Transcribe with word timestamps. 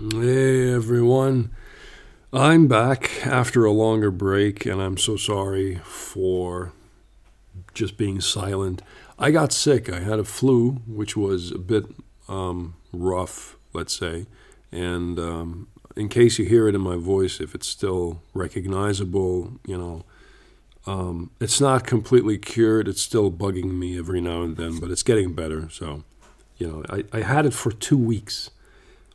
Hey 0.00 0.72
everyone, 0.72 1.50
I'm 2.32 2.68
back 2.68 3.26
after 3.26 3.66
a 3.66 3.70
longer 3.70 4.10
break, 4.10 4.64
and 4.64 4.80
I'm 4.80 4.96
so 4.96 5.18
sorry 5.18 5.74
for 5.84 6.72
just 7.74 7.98
being 7.98 8.22
silent. 8.22 8.80
I 9.18 9.30
got 9.30 9.52
sick. 9.52 9.92
I 9.92 10.00
had 10.00 10.18
a 10.18 10.24
flu, 10.24 10.80
which 10.86 11.18
was 11.18 11.50
a 11.50 11.58
bit 11.58 11.84
um, 12.30 12.76
rough, 12.94 13.56
let's 13.74 13.94
say. 13.94 14.24
And 14.72 15.18
um, 15.18 15.68
in 15.94 16.08
case 16.08 16.38
you 16.38 16.46
hear 16.46 16.66
it 16.66 16.74
in 16.74 16.80
my 16.80 16.96
voice, 16.96 17.38
if 17.38 17.54
it's 17.54 17.66
still 17.66 18.22
recognizable, 18.32 19.60
you 19.66 19.76
know, 19.76 20.06
um, 20.86 21.30
it's 21.40 21.60
not 21.60 21.86
completely 21.86 22.38
cured. 22.38 22.88
It's 22.88 23.02
still 23.02 23.30
bugging 23.30 23.78
me 23.78 23.98
every 23.98 24.22
now 24.22 24.44
and 24.44 24.56
then, 24.56 24.78
but 24.80 24.90
it's 24.90 25.02
getting 25.02 25.34
better. 25.34 25.68
So, 25.68 26.04
you 26.56 26.66
know, 26.66 26.84
I, 26.88 27.04
I 27.12 27.20
had 27.20 27.44
it 27.44 27.52
for 27.52 27.70
two 27.70 27.98
weeks 27.98 28.48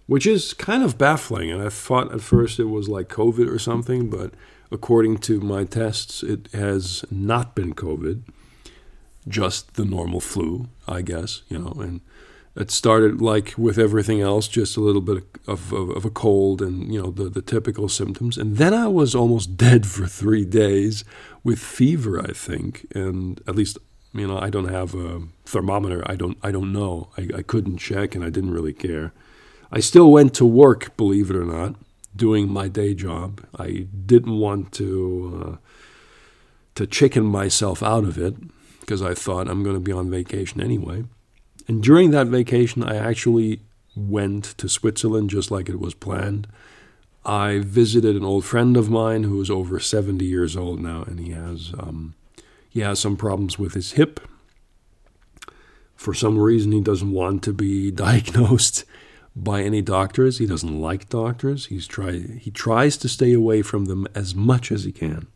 which 0.07 0.27
is 0.27 0.53
kind 0.53 0.83
of 0.83 0.97
baffling. 0.97 1.51
And 1.51 1.61
I 1.61 1.69
thought 1.69 2.13
at 2.13 2.21
first 2.21 2.59
it 2.59 2.65
was 2.65 2.87
like 2.87 3.07
COVID 3.09 3.49
or 3.49 3.59
something, 3.59 4.09
but 4.09 4.33
according 4.71 5.17
to 5.19 5.39
my 5.39 5.63
tests, 5.63 6.23
it 6.23 6.49
has 6.53 7.05
not 7.09 7.55
been 7.55 7.73
COVID, 7.73 8.23
just 9.27 9.75
the 9.75 9.85
normal 9.85 10.19
flu, 10.19 10.67
I 10.87 11.01
guess, 11.01 11.41
you 11.49 11.57
know. 11.57 11.73
And 11.81 12.01
it 12.55 12.71
started 12.71 13.21
like 13.21 13.55
with 13.57 13.77
everything 13.77 14.21
else, 14.21 14.47
just 14.47 14.77
a 14.77 14.81
little 14.81 15.01
bit 15.01 15.23
of, 15.47 15.73
of, 15.73 15.89
of 15.89 16.05
a 16.05 16.09
cold 16.09 16.61
and, 16.61 16.93
you 16.93 17.01
know, 17.01 17.11
the, 17.11 17.29
the 17.29 17.41
typical 17.41 17.89
symptoms. 17.89 18.37
And 18.37 18.57
then 18.57 18.73
I 18.73 18.87
was 18.87 19.15
almost 19.15 19.57
dead 19.57 19.85
for 19.87 20.05
three 20.05 20.45
days 20.45 21.03
with 21.43 21.59
fever, 21.59 22.21
I 22.21 22.31
think. 22.31 22.85
And 22.93 23.41
at 23.47 23.55
least 23.55 23.77
you 24.15 24.27
know, 24.27 24.39
I 24.39 24.49
don't 24.49 24.69
have 24.69 24.95
a 24.95 25.23
thermometer. 25.45 26.01
I 26.05 26.15
don't, 26.15 26.37
I 26.41 26.51
don't 26.51 26.71
know. 26.71 27.09
I, 27.17 27.27
I 27.39 27.41
couldn't 27.41 27.77
check, 27.79 28.15
and 28.15 28.23
I 28.23 28.29
didn't 28.29 28.53
really 28.53 28.71
care. 28.71 29.11
I 29.75 29.81
still 29.81 30.09
went 30.09 30.33
to 30.35 30.45
work, 30.45 30.95
believe 30.95 31.29
it 31.29 31.35
or 31.35 31.43
not, 31.43 31.75
doing 32.15 32.49
my 32.49 32.69
day 32.69 32.93
job. 32.93 33.45
I 33.59 33.87
didn't 34.05 34.39
want 34.39 34.71
to 34.73 35.43
uh, 35.45 35.57
to 36.75 36.87
chicken 36.87 37.25
myself 37.25 37.83
out 37.83 38.05
of 38.05 38.17
it 38.17 38.35
because 38.79 39.01
I 39.01 39.13
thought 39.13 39.49
I'm 39.49 39.63
going 39.63 39.75
to 39.75 39.81
be 39.81 39.91
on 39.91 40.09
vacation 40.09 40.61
anyway. 40.61 41.03
And 41.67 41.83
during 41.83 42.11
that 42.11 42.27
vacation, 42.27 42.83
I 42.83 42.95
actually 42.95 43.63
went 43.97 44.45
to 44.59 44.69
Switzerland 44.69 45.29
just 45.29 45.51
like 45.51 45.67
it 45.67 45.79
was 45.79 45.93
planned. 45.93 46.47
I 47.25 47.59
visited 47.59 48.15
an 48.15 48.23
old 48.23 48.45
friend 48.45 48.77
of 48.77 48.89
mine 48.89 49.23
who 49.23 49.41
is 49.41 49.49
over 49.49 49.79
70 49.81 50.23
years 50.23 50.55
old 50.55 50.79
now, 50.79 51.03
and 51.03 51.19
he 51.19 51.31
has 51.31 51.73
um, 51.77 52.15
he 52.69 52.79
has 52.79 52.97
some 52.97 53.17
problems 53.17 53.59
with 53.59 53.73
his 53.73 53.93
hip. 53.93 54.21
For 55.97 56.13
some 56.13 56.37
reason, 56.37 56.71
he 56.71 56.79
doesn't 56.79 57.11
want 57.11 57.43
to 57.43 57.51
be 57.51 57.91
diagnosed 58.07 58.85
by 59.35 59.61
any 59.61 59.81
doctors. 59.81 60.37
He 60.37 60.45
doesn't 60.45 60.79
like 60.79 61.09
doctors. 61.09 61.67
He's 61.67 61.87
try, 61.87 62.19
he 62.19 62.51
tries 62.51 62.97
to 62.97 63.09
stay 63.09 63.33
away 63.33 63.61
from 63.61 63.85
them 63.85 64.07
as 64.15 64.33
much 64.33 64.71
as 64.71 64.85
he 64.85 64.91
can. 64.91 65.27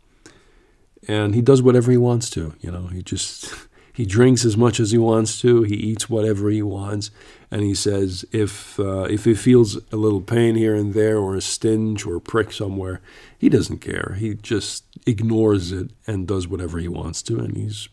And 1.07 1.35
he 1.35 1.41
does 1.41 1.61
whatever 1.61 1.91
he 1.91 1.97
wants 1.97 2.29
to. 2.31 2.53
You 2.61 2.71
know, 2.71 2.87
he 2.87 3.01
just 3.01 3.53
he 3.93 4.05
drinks 4.05 4.45
as 4.45 4.55
much 4.55 4.79
as 4.79 4.91
he 4.91 4.97
wants 4.97 5.41
to. 5.41 5.63
He 5.63 5.75
eats 5.75 6.09
whatever 6.09 6.49
he 6.49 6.61
wants, 6.61 7.11
and 7.51 7.61
he 7.61 7.73
says 7.73 8.25
if 8.31 8.79
uh, 8.79 9.03
if 9.03 9.25
he 9.25 9.33
feels 9.33 9.77
a 9.91 9.95
little 9.95 10.21
pain 10.21 10.55
here 10.55 10.75
and 10.75 10.93
there, 10.93 11.17
or 11.17 11.35
a 11.35 11.41
stinge 11.41 12.05
or 12.05 12.15
a 12.15 12.21
prick 12.21 12.51
somewhere, 12.51 13.01
he 13.37 13.49
doesn't 13.49 13.79
care. 13.79 14.15
He 14.19 14.35
just 14.35 14.83
ignores 15.05 15.71
it 15.71 15.91
and 16.05 16.27
does 16.27 16.47
whatever 16.47 16.79
he 16.79 16.87
wants 16.87 17.21
to, 17.23 17.39
and 17.39 17.55
he's 17.55 17.87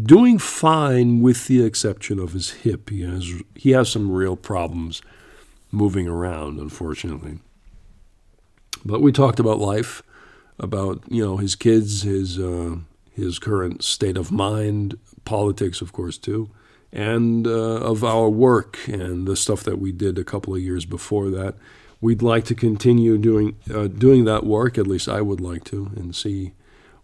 doing 0.00 0.38
fine 0.38 1.20
with 1.20 1.46
the 1.46 1.64
exception 1.64 2.18
of 2.18 2.34
his 2.34 2.50
hip. 2.50 2.90
He 2.90 3.02
has 3.02 3.32
he 3.54 3.70
has 3.70 3.88
some 3.88 4.10
real 4.12 4.36
problems 4.36 5.00
moving 5.70 6.08
around, 6.08 6.58
unfortunately. 6.58 7.38
But 8.84 9.00
we 9.00 9.12
talked 9.12 9.40
about 9.40 9.58
life, 9.58 10.02
about 10.58 11.02
you 11.08 11.24
know 11.24 11.36
his 11.36 11.54
kids, 11.54 12.02
his 12.02 12.38
uh, 12.38 12.76
his 13.12 13.38
current 13.38 13.82
state 13.82 14.16
of 14.16 14.30
mind, 14.30 14.98
politics, 15.24 15.80
of 15.80 15.92
course, 15.92 16.18
too, 16.18 16.50
and 16.92 17.46
uh, 17.46 17.80
of 17.80 18.04
our 18.04 18.28
work 18.28 18.78
and 18.86 19.26
the 19.26 19.36
stuff 19.36 19.62
that 19.64 19.78
we 19.78 19.92
did 19.92 20.18
a 20.18 20.24
couple 20.24 20.54
of 20.54 20.60
years 20.60 20.84
before 20.84 21.30
that. 21.30 21.54
We'd 22.00 22.22
like 22.22 22.44
to 22.44 22.54
continue 22.54 23.18
doing 23.18 23.56
uh, 23.72 23.88
doing 23.88 24.24
that 24.24 24.44
work. 24.44 24.78
At 24.78 24.86
least 24.86 25.08
I 25.08 25.20
would 25.20 25.40
like 25.40 25.64
to, 25.64 25.90
and 25.96 26.14
see 26.14 26.52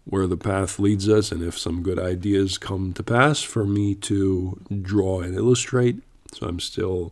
where 0.05 0.27
the 0.27 0.37
path 0.37 0.79
leads 0.79 1.09
us, 1.09 1.31
and 1.31 1.41
if 1.41 1.57
some 1.57 1.83
good 1.83 1.99
ideas 1.99 2.57
come 2.57 2.93
to 2.93 3.03
pass 3.03 3.41
for 3.41 3.65
me 3.65 3.95
to 3.95 4.61
draw 4.81 5.21
and 5.21 5.35
illustrate. 5.35 6.01
So 6.33 6.47
I'm 6.47 6.59
still 6.59 7.11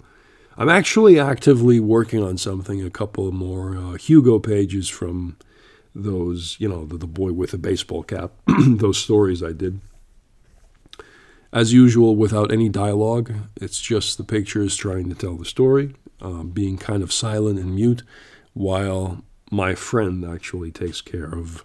I'm 0.58 0.70
actually 0.70 1.20
actively 1.20 1.80
working 1.80 2.24
on 2.24 2.38
something, 2.38 2.84
a 2.84 2.92
couple 2.92 3.32
more 3.32 3.76
uh, 3.76 3.94
Hugo 3.94 4.38
pages 4.38 4.88
from 4.88 5.38
those, 5.96 6.58
you 6.60 6.70
know, 6.70 6.86
the, 6.86 6.98
the 6.98 7.08
boy 7.08 7.32
with 7.32 7.54
a 7.54 7.58
baseball 7.58 8.04
cap, 8.04 8.32
those 8.68 8.98
stories 8.98 9.42
I 9.42 9.52
did. 9.52 9.82
As 11.52 11.74
usual, 11.74 12.16
without 12.16 12.52
any 12.52 12.70
dialogue, 12.70 13.32
it's 13.56 13.80
just 13.80 14.18
the 14.18 14.24
pictures 14.24 14.76
trying 14.76 15.10
to 15.10 15.16
tell 15.16 15.36
the 15.36 15.46
story, 15.46 15.96
uh, 16.22 16.44
being 16.44 16.78
kind 16.78 17.04
of 17.04 17.14
silent 17.14 17.60
and 17.60 17.76
mute, 17.76 18.04
while 18.54 19.24
my 19.52 19.76
friend 19.76 20.26
actually 20.26 20.72
takes 20.72 21.02
care 21.02 21.34
of 21.34 21.64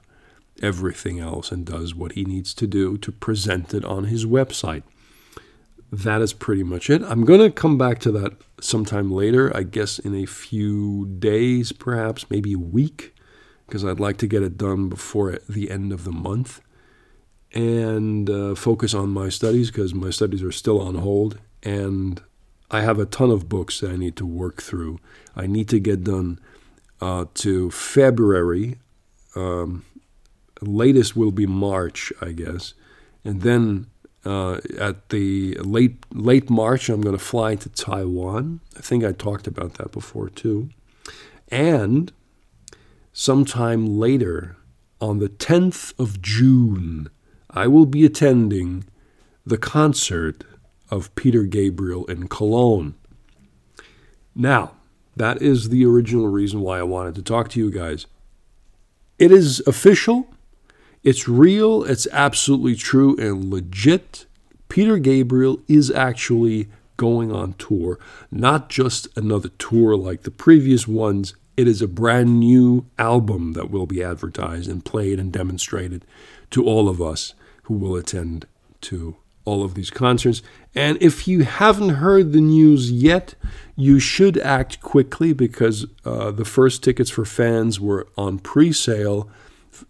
everything 0.62 1.18
else 1.20 1.52
and 1.52 1.64
does 1.64 1.94
what 1.94 2.12
he 2.12 2.24
needs 2.24 2.52
to 2.52 2.66
do 2.66 2.98
to 2.98 3.12
present 3.12 3.72
it 3.72 3.84
on 3.84 4.04
his 4.04 4.26
website 4.26 4.82
that 5.90 6.20
is 6.20 6.32
pretty 6.32 6.62
much 6.62 6.90
it. 6.90 7.02
I'm 7.02 7.24
going 7.24 7.40
to 7.40 7.50
come 7.50 7.78
back 7.78 7.98
to 8.00 8.12
that 8.12 8.32
sometime 8.60 9.10
later, 9.10 9.54
I 9.56 9.62
guess 9.62 9.98
in 9.98 10.14
a 10.14 10.26
few 10.26 11.06
days, 11.18 11.72
perhaps, 11.72 12.30
maybe 12.30 12.52
a 12.52 12.58
week, 12.58 13.14
because 13.66 13.84
I'd 13.84 14.00
like 14.00 14.18
to 14.18 14.26
get 14.26 14.42
it 14.42 14.58
done 14.58 14.88
before 14.88 15.38
the 15.48 15.70
end 15.70 15.92
of 15.92 16.04
the 16.04 16.12
month 16.12 16.60
and 17.54 18.28
uh, 18.28 18.54
focus 18.54 18.92
on 18.92 19.10
my 19.10 19.28
studies 19.28 19.70
because 19.70 19.94
my 19.94 20.10
studies 20.10 20.42
are 20.42 20.52
still 20.52 20.80
on 20.80 20.96
hold. 20.96 21.38
And 21.62 22.22
I 22.70 22.82
have 22.82 22.98
a 22.98 23.06
ton 23.06 23.30
of 23.30 23.48
books 23.48 23.80
that 23.80 23.90
I 23.90 23.96
need 23.96 24.16
to 24.16 24.26
work 24.26 24.62
through. 24.62 24.98
I 25.34 25.46
need 25.46 25.68
to 25.70 25.80
get 25.80 26.04
done 26.04 26.38
uh, 27.00 27.24
to 27.34 27.70
February. 27.70 28.78
Um, 29.34 29.84
latest 30.60 31.16
will 31.16 31.30
be 31.30 31.46
March, 31.46 32.12
I 32.20 32.32
guess. 32.32 32.74
And 33.24 33.40
then 33.40 33.86
uh, 34.28 34.60
at 34.78 35.08
the 35.08 35.54
late 35.54 36.04
late 36.12 36.50
March, 36.50 36.90
I'm 36.90 37.00
going 37.00 37.16
to 37.16 37.24
fly 37.24 37.54
to 37.54 37.68
Taiwan. 37.70 38.60
I 38.76 38.80
think 38.80 39.02
I 39.02 39.12
talked 39.12 39.46
about 39.46 39.74
that 39.74 39.90
before 39.90 40.28
too. 40.28 40.68
And 41.48 42.12
sometime 43.12 43.98
later, 43.98 44.56
on 45.00 45.18
the 45.18 45.30
10th 45.30 45.98
of 45.98 46.20
June, 46.20 47.08
I 47.48 47.66
will 47.68 47.86
be 47.86 48.04
attending 48.04 48.84
the 49.46 49.56
concert 49.56 50.44
of 50.90 51.14
Peter 51.14 51.44
Gabriel 51.44 52.04
in 52.06 52.28
Cologne. 52.28 52.94
Now, 54.34 54.72
that 55.16 55.40
is 55.40 55.70
the 55.70 55.86
original 55.86 56.28
reason 56.28 56.60
why 56.60 56.78
I 56.78 56.82
wanted 56.82 57.14
to 57.14 57.22
talk 57.22 57.48
to 57.50 57.60
you 57.60 57.70
guys. 57.70 58.06
It 59.18 59.32
is 59.32 59.60
official. 59.66 60.28
It's 61.02 61.28
real, 61.28 61.84
it's 61.84 62.06
absolutely 62.12 62.74
true 62.74 63.16
and 63.16 63.50
legit. 63.50 64.26
Peter 64.68 64.98
Gabriel 64.98 65.60
is 65.68 65.90
actually 65.90 66.68
going 66.96 67.32
on 67.32 67.54
tour, 67.54 67.98
not 68.30 68.68
just 68.68 69.08
another 69.16 69.48
tour 69.58 69.96
like 69.96 70.22
the 70.22 70.30
previous 70.30 70.86
ones. 70.86 71.34
It 71.56 71.66
is 71.66 71.80
a 71.80 71.88
brand 71.88 72.38
new 72.38 72.86
album 72.98 73.54
that 73.54 73.70
will 73.70 73.86
be 73.86 74.02
advertised 74.02 74.68
and 74.68 74.84
played 74.84 75.18
and 75.18 75.32
demonstrated 75.32 76.04
to 76.50 76.64
all 76.64 76.88
of 76.88 77.00
us 77.00 77.34
who 77.64 77.74
will 77.74 77.96
attend 77.96 78.46
to 78.82 79.16
all 79.44 79.64
of 79.64 79.74
these 79.74 79.90
concerts. 79.90 80.42
And 80.74 80.98
if 81.00 81.26
you 81.26 81.44
haven't 81.44 81.96
heard 81.96 82.32
the 82.32 82.40
news 82.40 82.92
yet, 82.92 83.34
you 83.76 83.98
should 83.98 84.36
act 84.38 84.80
quickly 84.80 85.32
because 85.32 85.86
uh, 86.04 86.30
the 86.32 86.44
first 86.44 86.82
tickets 86.84 87.08
for 87.08 87.24
fans 87.24 87.80
were 87.80 88.06
on 88.16 88.40
pre 88.40 88.72
sale 88.72 89.30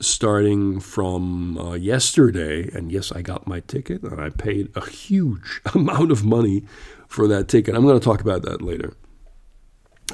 starting 0.00 0.80
from 0.80 1.58
uh, 1.58 1.74
yesterday. 1.74 2.70
And 2.72 2.92
yes, 2.92 3.12
I 3.12 3.22
got 3.22 3.46
my 3.46 3.60
ticket 3.60 4.02
and 4.02 4.20
I 4.20 4.30
paid 4.30 4.70
a 4.74 4.88
huge 4.88 5.60
amount 5.74 6.10
of 6.10 6.24
money 6.24 6.64
for 7.08 7.26
that 7.28 7.48
ticket. 7.48 7.74
I'm 7.74 7.84
going 7.84 7.98
to 7.98 8.04
talk 8.04 8.20
about 8.20 8.42
that 8.42 8.62
later. 8.62 8.94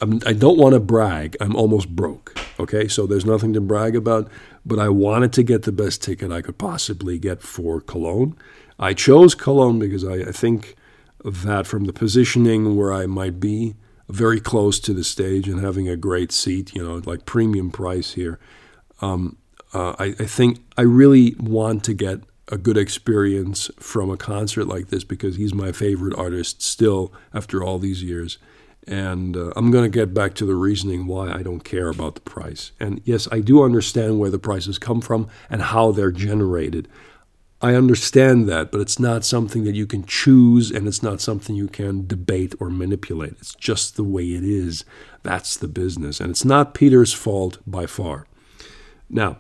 I'm, 0.01 0.21
I 0.27 0.33
do 0.33 0.49
not 0.49 0.57
want 0.57 0.73
to 0.75 0.81
brag. 0.81 1.37
I'm 1.41 1.55
almost 1.55 1.95
broke. 1.95 2.39
Okay, 2.59 2.89
so 2.89 3.07
there's 3.07 3.25
nothing 3.25 3.53
to 3.55 3.61
brag 3.61 3.97
about, 3.97 4.31
but 4.65 4.79
I 4.79 4.89
wanted 4.89 5.33
to 5.35 5.43
get 5.43 5.63
the 5.63 5.73
best 5.73 6.03
ticket 6.03 6.31
I 6.31 6.43
could 6.43 6.59
possibly 6.59 7.19
get 7.19 7.43
for 7.43 7.81
Cologne. 7.81 8.37
I 8.79 8.95
chose 8.95 9.35
Cologne 9.35 9.79
because 9.79 10.05
I, 10.05 10.15
I 10.15 10.33
think 10.33 10.77
that 11.25 11.67
from 11.67 11.85
the 11.85 11.93
positioning 11.93 12.77
where 12.77 12.93
I 12.93 13.07
might 13.07 13.41
be, 13.41 13.75
very 14.09 14.41
close 14.41 14.79
to 14.81 14.93
the 14.93 15.05
stage 15.05 15.49
and 15.49 15.61
having 15.61 15.89
a 15.89 15.97
great 15.97 16.31
seat, 16.31 16.75
you 16.75 16.85
know, 16.85 17.01
like 17.07 17.25
premium 17.25 17.71
price 17.71 18.13
here, 18.13 18.39
um, 19.01 19.37
uh, 19.75 19.95
I, 19.99 20.15
I 20.19 20.27
think 20.27 20.61
I 20.79 20.83
really 20.83 21.35
want 21.39 21.85
to 21.85 21.95
get 21.95 22.21
a 22.49 22.57
good 22.57 22.77
experience 22.77 23.71
from 23.79 24.11
a 24.11 24.17
concert 24.17 24.67
like 24.67 24.89
this 24.89 25.03
because 25.05 25.37
he's 25.37 25.55
my 25.55 25.73
favorite 25.73 26.17
artist 26.17 26.63
still 26.63 27.13
after 27.33 27.63
all 27.63 27.79
these 27.79 28.03
years. 28.03 28.39
And 28.87 29.35
uh, 29.37 29.51
I'm 29.57 29.71
going 29.71 29.85
to 29.85 29.99
get 29.99 30.13
back 30.13 30.35
to 30.35 30.47
the 30.47 30.55
reasoning 30.55 31.07
why 31.07 31.33
I 31.33 31.43
don't 31.43 31.65
care 31.65 31.89
about 31.89 32.15
the 32.17 32.21
price. 32.21 32.73
And 32.79 33.01
yes, 33.05 33.27
I 33.33 33.41
do 33.41 33.63
understand 33.63 34.19
where 34.19 34.31
the 34.31 34.39
prices 34.39 34.79
come 34.79 35.01
from 35.01 35.29
and 35.49 35.63
how 35.63 35.91
they're 35.91 36.13
generated. 36.13 36.87
I 37.63 37.75
understand 37.77 38.47
that, 38.51 38.71
but 38.71 38.83
it's 38.83 38.99
not 38.99 39.25
something 39.25 39.65
that 39.65 39.75
you 39.75 39.87
can 39.87 40.05
choose 40.05 40.71
and 40.71 40.87
it's 40.87 41.03
not 41.03 41.23
something 41.23 41.57
you 41.57 41.69
can 41.69 42.07
debate 42.07 42.55
or 42.61 42.69
manipulate. 42.69 43.37
It's 43.41 43.55
just 43.55 43.97
the 43.97 44.05
way 44.05 44.25
it 44.35 44.45
is. 44.45 44.85
That's 45.23 45.57
the 45.57 45.69
business. 45.69 46.21
And 46.21 46.31
it's 46.31 46.45
not 46.45 46.75
Peter's 46.75 47.15
fault 47.15 47.59
by 47.67 47.87
far. 47.87 48.27
Now, 49.09 49.39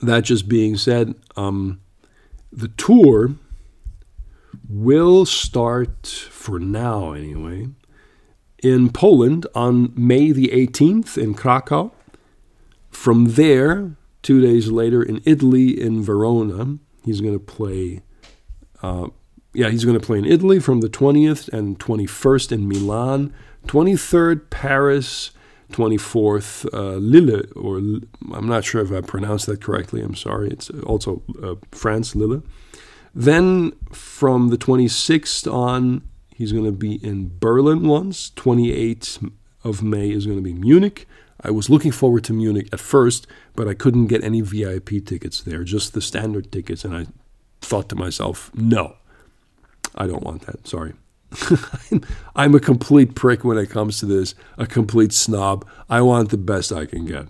that 0.00 0.24
just 0.24 0.48
being 0.48 0.76
said, 0.76 1.14
um, 1.36 1.80
the 2.52 2.68
tour 2.68 3.34
will 4.68 5.26
start, 5.26 6.06
for 6.06 6.58
now 6.58 7.12
anyway, 7.12 7.68
in 8.62 8.90
Poland 8.90 9.46
on 9.54 9.92
May 9.96 10.32
the 10.32 10.48
18th 10.48 11.16
in 11.16 11.34
Krakow. 11.34 11.92
From 12.90 13.26
there, 13.32 13.96
two 14.22 14.40
days 14.40 14.70
later 14.70 15.02
in 15.02 15.22
Italy, 15.24 15.80
in 15.80 16.02
Verona, 16.02 16.78
he's 17.04 17.20
going 17.20 17.34
to 17.34 17.44
play. 17.44 18.02
Uh, 18.82 19.08
yeah, 19.52 19.68
he's 19.68 19.84
going 19.84 19.98
to 19.98 20.04
play 20.04 20.18
in 20.18 20.24
Italy 20.24 20.60
from 20.60 20.80
the 20.80 20.88
20th 20.88 21.48
and 21.48 21.78
21st 21.78 22.52
in 22.52 22.68
Milan, 22.68 23.34
23rd 23.66 24.50
Paris, 24.50 25.32
24th 25.70 26.72
uh, 26.72 26.96
Lille, 26.96 27.42
or 27.56 27.78
I'm 27.78 28.46
not 28.46 28.64
sure 28.64 28.82
if 28.82 28.92
I 28.92 29.00
pronounced 29.00 29.46
that 29.46 29.62
correctly. 29.62 30.02
I'm 30.02 30.14
sorry. 30.14 30.50
It's 30.50 30.70
also 30.70 31.22
uh, 31.42 31.54
France, 31.72 32.14
Lille. 32.14 32.42
Then 33.14 33.72
from 33.92 34.48
the 34.48 34.58
26th 34.58 35.52
on, 35.52 36.02
he's 36.34 36.52
going 36.52 36.64
to 36.64 36.72
be 36.72 36.94
in 37.04 37.32
Berlin 37.38 37.86
once. 37.86 38.30
28th 38.30 39.32
of 39.64 39.82
May 39.82 40.10
is 40.10 40.26
going 40.26 40.38
to 40.38 40.44
be 40.44 40.54
Munich. 40.54 41.06
I 41.42 41.50
was 41.50 41.70
looking 41.70 41.90
forward 41.90 42.24
to 42.24 42.32
Munich 42.32 42.68
at 42.72 42.80
first, 42.80 43.26
but 43.56 43.66
I 43.66 43.74
couldn't 43.74 44.08
get 44.08 44.22
any 44.22 44.40
VIP 44.42 45.04
tickets 45.04 45.40
there, 45.42 45.64
just 45.64 45.94
the 45.94 46.02
standard 46.02 46.52
tickets. 46.52 46.84
And 46.84 46.94
I 46.94 47.06
thought 47.60 47.88
to 47.88 47.96
myself, 47.96 48.50
no, 48.54 48.96
I 49.94 50.06
don't 50.06 50.22
want 50.22 50.42
that. 50.46 50.68
Sorry. 50.68 50.92
I'm 52.36 52.54
a 52.54 52.60
complete 52.60 53.14
prick 53.14 53.44
when 53.44 53.58
it 53.58 53.70
comes 53.70 53.98
to 54.00 54.06
this, 54.06 54.34
a 54.58 54.66
complete 54.66 55.12
snob. 55.12 55.66
I 55.88 56.00
want 56.00 56.30
the 56.30 56.38
best 56.38 56.72
I 56.72 56.86
can 56.86 57.06
get. 57.06 57.28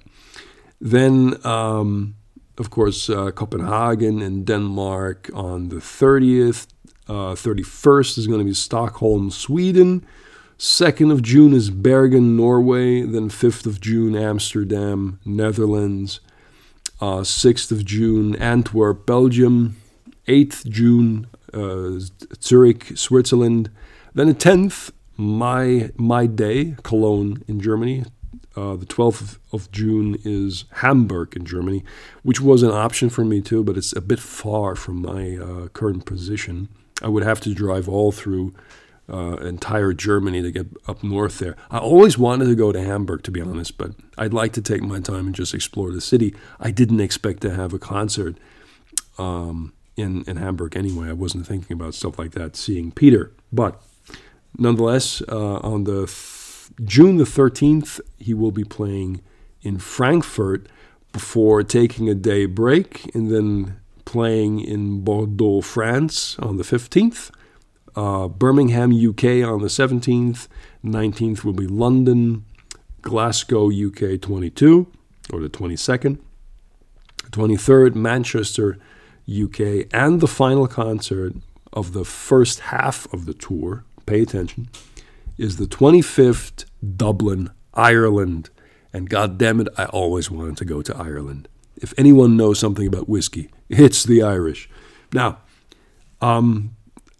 Then, 0.80 1.44
um, 1.44 2.16
of 2.58 2.70
course, 2.70 3.10
uh, 3.10 3.30
Copenhagen 3.30 4.22
and 4.22 4.46
Denmark 4.46 5.30
on 5.34 5.68
the 5.68 5.76
30th. 5.76 6.66
Uh, 7.08 7.34
31st 7.34 8.18
is 8.18 8.26
going 8.26 8.38
to 8.38 8.44
be 8.44 8.54
Stockholm, 8.54 9.30
Sweden. 9.30 10.06
2nd 10.58 11.10
of 11.10 11.22
June 11.22 11.52
is 11.52 11.70
Bergen, 11.70 12.36
Norway. 12.36 13.02
Then 13.02 13.28
5th 13.30 13.66
of 13.66 13.80
June, 13.80 14.14
Amsterdam, 14.14 15.18
Netherlands. 15.24 16.20
Uh, 17.00 17.22
6th 17.22 17.72
of 17.72 17.84
June, 17.84 18.36
Antwerp, 18.36 19.06
Belgium. 19.06 19.76
8th 20.28 20.68
June, 20.68 21.26
uh, 21.52 21.98
Zurich, 22.42 22.92
Switzerland. 22.94 23.70
Then 24.14 24.28
the 24.28 24.34
10th, 24.34 24.90
my, 25.16 25.90
my 25.96 26.26
day, 26.26 26.76
Cologne 26.82 27.42
in 27.46 27.60
Germany. 27.60 28.04
Uh, 28.56 28.74
the 28.74 28.86
12th 28.86 29.38
of 29.52 29.70
June 29.70 30.16
is 30.24 30.64
Hamburg 30.76 31.36
in 31.36 31.44
Germany, 31.44 31.84
which 32.22 32.40
was 32.40 32.62
an 32.64 32.70
option 32.70 33.08
for 33.08 33.24
me 33.24 33.40
too, 33.40 33.62
but 33.62 33.76
it's 33.76 33.94
a 33.94 34.00
bit 34.00 34.18
far 34.18 34.74
from 34.74 35.02
my 35.02 35.36
uh, 35.36 35.68
current 35.68 36.04
position. 36.04 36.68
I 37.00 37.08
would 37.08 37.22
have 37.22 37.40
to 37.40 37.54
drive 37.54 37.88
all 37.88 38.10
through 38.10 38.52
uh, 39.08 39.36
entire 39.36 39.92
Germany 39.92 40.42
to 40.42 40.50
get 40.50 40.66
up 40.88 41.02
north 41.02 41.38
there. 41.38 41.56
I 41.70 41.78
always 41.78 42.18
wanted 42.18 42.46
to 42.46 42.54
go 42.54 42.72
to 42.72 42.82
Hamburg, 42.82 43.22
to 43.24 43.30
be 43.30 43.40
honest, 43.40 43.78
but 43.78 43.92
I'd 44.18 44.34
like 44.34 44.52
to 44.54 44.62
take 44.62 44.82
my 44.82 45.00
time 45.00 45.26
and 45.26 45.34
just 45.34 45.54
explore 45.54 45.90
the 45.90 46.00
city. 46.00 46.34
I 46.58 46.70
didn't 46.70 47.00
expect 47.00 47.40
to 47.42 47.54
have 47.54 47.72
a 47.72 47.78
concert 47.78 48.36
um, 49.18 49.72
in, 49.96 50.24
in 50.26 50.36
Hamburg 50.36 50.76
anyway. 50.76 51.08
I 51.08 51.12
wasn't 51.12 51.46
thinking 51.46 51.74
about 51.74 51.94
stuff 51.94 52.18
like 52.18 52.32
that, 52.32 52.56
seeing 52.56 52.92
Peter. 52.92 53.32
But 53.52 53.80
nonetheless, 54.58 55.22
uh, 55.28 55.58
on 55.58 55.84
the 55.84 56.06
th- 56.06 56.70
June 56.84 57.16
the 57.16 57.24
13th, 57.24 58.00
he 58.18 58.34
will 58.34 58.52
be 58.52 58.64
playing 58.64 59.20
in 59.62 59.78
Frankfurt 59.78 60.68
before 61.12 61.62
taking 61.62 62.08
a 62.08 62.14
day 62.14 62.46
break 62.46 63.14
and 63.14 63.30
then 63.30 63.80
playing 64.04 64.60
in 64.60 65.00
Bordeaux, 65.00 65.60
France 65.60 66.38
on 66.38 66.56
the 66.56 66.64
15th. 66.64 67.30
Uh, 67.96 68.28
Birmingham, 68.28 68.92
UK 68.92 69.44
on 69.46 69.60
the 69.60 69.68
17th. 69.68 70.48
19th 70.84 71.44
will 71.44 71.52
be 71.52 71.66
London, 71.66 72.44
Glasgow, 73.02 73.70
UK 73.70 74.20
22, 74.20 74.86
or 75.32 75.40
the 75.40 75.48
22nd. 75.48 76.18
23rd, 77.30 77.94
Manchester, 77.94 78.78
UK. 79.28 79.86
And 79.92 80.20
the 80.20 80.28
final 80.28 80.66
concert 80.66 81.34
of 81.72 81.92
the 81.92 82.04
first 82.04 82.60
half 82.60 83.12
of 83.12 83.26
the 83.26 83.34
tour, 83.34 83.84
pay 84.06 84.22
attention, 84.22 84.68
is 85.38 85.56
the 85.56 85.66
25th, 85.66 86.64
Dublin, 86.96 87.50
Ireland. 87.74 88.50
And 88.92 89.08
God 89.08 89.38
damn 89.38 89.60
it, 89.60 89.68
I 89.78 89.86
always 89.86 90.30
wanted 90.30 90.56
to 90.58 90.64
go 90.64 90.82
to 90.82 90.96
Ireland. 90.96 91.48
If 91.76 91.94
anyone 91.96 92.36
knows 92.36 92.58
something 92.58 92.86
about 92.86 93.08
whiskey, 93.08 93.50
it's 93.68 94.04
the 94.04 94.22
Irish. 94.22 94.68
Now, 95.12 95.38
um, 96.20 96.76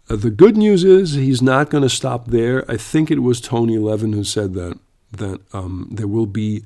the 0.07 0.29
good 0.29 0.57
news 0.57 0.83
is 0.83 1.13
he's 1.13 1.41
not 1.41 1.69
going 1.69 1.83
to 1.83 1.89
stop 1.89 2.27
there. 2.27 2.69
I 2.69 2.77
think 2.77 3.09
it 3.09 3.19
was 3.19 3.41
Tony 3.41 3.77
Levin 3.77 4.13
who 4.13 4.23
said 4.23 4.53
that 4.53 4.77
that 5.11 5.41
um, 5.53 5.89
there 5.91 6.07
will 6.07 6.25
be 6.25 6.63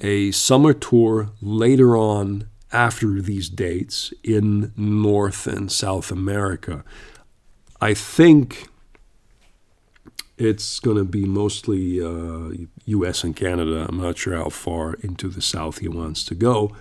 a 0.00 0.30
summer 0.32 0.74
tour 0.74 1.30
later 1.40 1.96
on 1.96 2.46
after 2.70 3.20
these 3.22 3.48
dates 3.48 4.12
in 4.22 4.72
North 4.76 5.46
and 5.46 5.72
South 5.72 6.10
America. 6.10 6.84
I 7.80 7.94
think 7.94 8.68
it's 10.38 10.80
going 10.80 10.96
to 10.96 11.04
be 11.04 11.24
mostly 11.24 12.00
uh, 12.00 12.66
U.S. 12.86 13.24
and 13.24 13.34
Canada. 13.34 13.86
I'm 13.88 14.00
not 14.00 14.16
sure 14.16 14.36
how 14.36 14.48
far 14.48 14.94
into 14.94 15.28
the 15.28 15.42
South 15.42 15.78
he 15.78 15.88
wants 15.88 16.24
to 16.26 16.34
go, 16.34 16.74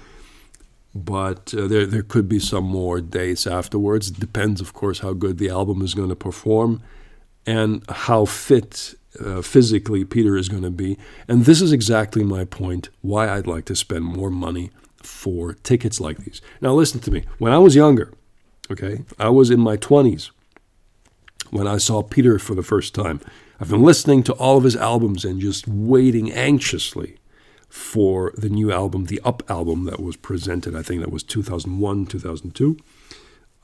but 0.94 1.54
uh, 1.54 1.68
there 1.68 1.86
there 1.86 2.04
could 2.04 2.30
be 2.30 2.40
some 2.40 2.64
more 2.64 3.02
dates 3.02 3.48
afterwards. 3.48 4.10
It 4.10 4.20
depends, 4.20 4.62
of 4.62 4.74
course, 4.74 5.00
how 5.00 5.14
good 5.14 5.38
the 5.38 5.50
album 5.50 5.82
is 5.82 5.94
going 5.94 6.10
to 6.10 6.16
perform 6.16 6.82
and 7.46 7.84
how 7.90 8.26
fit 8.26 8.94
uh, 9.20 9.42
physically 9.42 10.06
Peter 10.06 10.38
is 10.38 10.50
going 10.50 10.64
to 10.64 10.70
be. 10.70 10.98
And 11.28 11.46
this 11.46 11.62
is 11.62 11.72
exactly 11.72 12.24
my 12.24 12.46
point 12.46 12.90
why 13.02 13.30
I'd 13.30 13.48
like 13.48 13.66
to 13.66 13.76
spend 13.76 14.06
more 14.06 14.30
money 14.30 14.70
for 15.02 15.54
tickets 15.54 16.00
like 16.00 16.18
these. 16.20 16.42
Now, 16.62 16.74
listen 16.74 17.00
to 17.02 17.12
me. 17.12 17.24
When 17.40 17.54
I 17.54 17.58
was 17.58 17.76
younger, 17.76 18.14
okay, 18.70 19.04
I 19.18 19.30
was 19.30 19.50
in 19.50 19.60
my 19.60 19.78
20s 19.78 20.30
when 21.50 21.68
I 21.68 21.78
saw 21.78 22.04
Peter 22.04 22.38
for 22.38 22.56
the 22.56 22.64
first 22.64 22.94
time. 22.94 23.22
I've 23.60 23.70
been 23.70 23.84
listening 23.84 24.24
to 24.24 24.34
all 24.34 24.58
of 24.58 24.64
his 24.64 24.76
albums 24.76 25.26
and 25.26 25.42
just 25.42 25.68
waiting 25.68 26.32
anxiously 26.32 27.18
for 27.70 28.32
the 28.38 28.50
new 28.50 28.72
album, 28.72 29.06
the 29.06 29.20
Up 29.24 29.44
album 29.50 29.86
that 29.86 30.00
was 30.00 30.16
presented. 30.16 30.76
I 30.76 30.84
think 30.84 31.02
that 31.02 31.12
was 31.12 31.24
2001, 31.24 32.06
2002. 32.06 32.78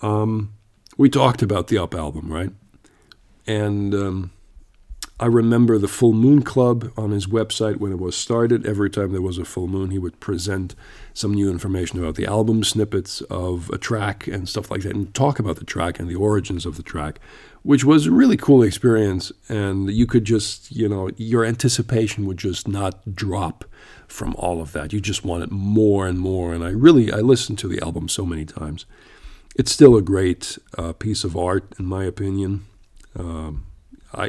Um, 0.02 0.54
we 0.98 1.10
talked 1.10 1.42
about 1.42 1.68
the 1.68 1.78
Up 1.78 1.94
album, 1.94 2.32
right? 2.32 2.50
And 3.46 3.94
um, 3.94 4.32
I 5.20 5.27
remember 5.27 5.77
the 5.77 5.88
Full 5.88 6.13
Moon 6.13 6.41
Club 6.41 6.91
on 6.98 7.12
his 7.12 7.27
website 7.27 7.77
when 7.77 7.91
it 7.91 8.00
was 8.00 8.15
started. 8.15 8.65
Every 8.65 8.89
time 8.89 9.12
there 9.12 9.22
was 9.22 9.38
a 9.38 9.46
full 9.46 9.67
moon, 9.67 9.91
he 9.91 10.00
would 10.00 10.20
present 10.20 10.74
some 11.13 11.36
new 11.36 11.51
information 11.51 12.00
about 12.00 12.15
the 12.15 12.25
album, 12.25 12.63
snippets 12.63 13.22
of 13.29 13.70
a 13.70 13.77
track, 13.77 14.25
and 14.27 14.50
stuff 14.50 14.72
like 14.72 14.82
that, 14.82 14.96
and 14.96 15.13
talk 15.13 15.38
about 15.38 15.58
the 15.58 15.65
track 15.65 16.00
and 16.00 16.10
the 16.10 16.15
origins 16.15 16.65
of 16.65 16.77
the 16.77 16.84
track, 16.84 17.20
which 17.62 17.86
was 17.86 18.08
a 18.08 18.12
really 18.12 18.36
cool 18.36 18.63
experience. 18.63 19.32
And 19.48 19.91
you 19.91 20.08
could 20.08 20.25
just, 20.25 20.72
you 20.72 20.89
know, 20.89 21.12
your 21.15 21.46
anticipation 21.46 22.25
would 22.25 22.38
just 22.38 22.67
not 22.67 23.15
drop 23.15 23.65
from 24.08 24.36
all 24.36 24.62
of 24.62 24.72
that. 24.72 24.93
You 24.93 25.00
just 25.00 25.24
wanted 25.24 25.51
more 25.51 26.08
and 26.08 26.20
more. 26.20 26.55
And 26.55 26.63
I 26.63 26.70
really, 26.70 27.13
I 27.13 27.17
listened 27.17 27.60
to 27.60 27.67
the 27.67 27.82
album 27.84 28.10
so 28.10 28.25
many 28.25 28.46
times. 28.46 28.88
It's 29.55 29.72
still 29.72 29.96
a 29.96 30.01
great 30.01 30.58
uh, 30.75 30.93
piece 30.93 31.24
of 31.24 31.38
art, 31.38 31.72
in 31.77 31.86
my 31.86 32.03
opinion. 32.03 32.65
Um, 33.15 33.67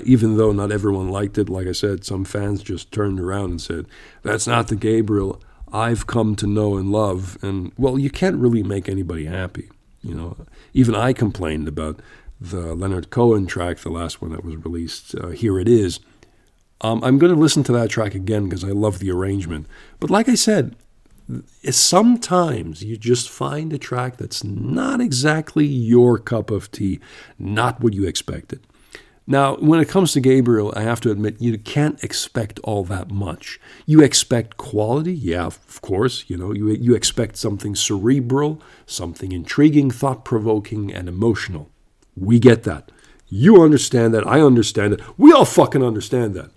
Even 0.04 0.36
though 0.36 0.52
not 0.52 0.72
everyone 0.72 1.08
liked 1.08 1.38
it, 1.38 1.48
like 1.48 1.66
I 1.66 1.72
said, 1.72 2.04
some 2.04 2.24
fans 2.24 2.62
just 2.62 2.92
turned 2.92 3.20
around 3.20 3.50
and 3.50 3.60
said, 3.60 3.86
"That's 4.22 4.46
not 4.46 4.68
the 4.68 4.76
Gabriel 4.76 5.40
I've 5.72 6.06
come 6.06 6.36
to 6.36 6.46
know 6.46 6.76
and 6.76 6.90
love." 6.90 7.36
And 7.42 7.72
well, 7.76 7.98
you 7.98 8.10
can't 8.10 8.36
really 8.36 8.62
make 8.62 8.88
anybody 8.88 9.26
happy, 9.26 9.70
you 10.02 10.14
know. 10.14 10.36
Even 10.72 10.94
I 10.94 11.12
complained 11.12 11.68
about 11.68 12.00
the 12.40 12.74
Leonard 12.74 13.10
Cohen 13.10 13.46
track, 13.46 13.78
the 13.78 13.90
last 13.90 14.20
one 14.20 14.32
that 14.32 14.44
was 14.44 14.56
released. 14.56 15.14
Uh, 15.14 15.28
Here 15.28 15.58
it 15.58 15.68
is. 15.68 16.00
Um, 16.80 17.02
I'm 17.02 17.18
going 17.18 17.32
to 17.32 17.40
listen 17.40 17.62
to 17.64 17.72
that 17.72 17.88
track 17.90 18.14
again 18.14 18.44
because 18.44 18.64
I 18.64 18.68
love 18.68 18.98
the 18.98 19.10
arrangement. 19.10 19.66
But 20.00 20.10
like 20.10 20.28
I 20.28 20.34
said, 20.34 20.76
sometimes 21.70 22.82
you 22.82 22.96
just 22.96 23.30
find 23.30 23.72
a 23.72 23.78
track 23.78 24.18
that's 24.18 24.44
not 24.44 25.00
exactly 25.00 25.64
your 25.64 26.18
cup 26.18 26.50
of 26.50 26.70
tea, 26.70 27.00
not 27.38 27.80
what 27.80 27.94
you 27.94 28.06
expected. 28.06 28.66
Now, 29.26 29.56
when 29.56 29.80
it 29.80 29.88
comes 29.88 30.12
to 30.12 30.20
Gabriel, 30.20 30.72
I 30.76 30.82
have 30.82 31.00
to 31.00 31.10
admit, 31.10 31.40
you 31.40 31.56
can't 31.56 32.02
expect 32.04 32.60
all 32.60 32.84
that 32.84 33.10
much. 33.10 33.58
You 33.86 34.02
expect 34.02 34.58
quality, 34.58 35.14
yeah, 35.14 35.46
of 35.46 35.80
course. 35.80 36.24
You 36.28 36.36
know, 36.36 36.52
you, 36.52 36.68
you 36.68 36.94
expect 36.94 37.36
something 37.36 37.74
cerebral, 37.74 38.60
something 38.84 39.32
intriguing, 39.32 39.90
thought 39.90 40.26
provoking, 40.26 40.92
and 40.92 41.08
emotional. 41.08 41.70
We 42.14 42.38
get 42.38 42.64
that. 42.64 42.92
You 43.28 43.62
understand 43.62 44.12
that. 44.12 44.26
I 44.26 44.40
understand 44.42 44.92
it. 44.92 45.00
We 45.18 45.32
all 45.32 45.46
fucking 45.46 45.82
understand 45.82 46.34
that. 46.34 46.50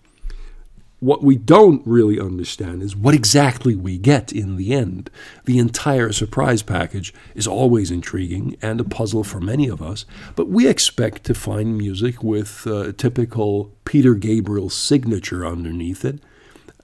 What 0.99 1.23
we 1.23 1.35
don't 1.35 1.85
really 1.85 2.19
understand 2.19 2.81
is 2.81 2.95
what 2.95 3.13
exactly 3.13 3.75
we 3.75 3.99
get 3.99 4.33
in 4.33 4.55
the 4.55 4.73
end. 4.73 5.11
The 5.45 5.59
entire 5.59 6.11
surprise 6.11 6.63
package 6.63 7.13
is 7.35 7.45
always 7.45 7.91
intriguing 7.91 8.57
and 8.63 8.81
a 8.81 8.83
puzzle 8.83 9.23
for 9.23 9.39
many 9.39 9.67
of 9.67 9.79
us, 9.79 10.05
but 10.35 10.49
we 10.49 10.67
expect 10.67 11.23
to 11.25 11.35
find 11.35 11.77
music 11.77 12.23
with 12.23 12.65
a 12.65 12.93
typical 12.93 13.71
Peter 13.85 14.15
Gabriel 14.15 14.71
signature 14.71 15.45
underneath 15.45 16.03
it. 16.03 16.19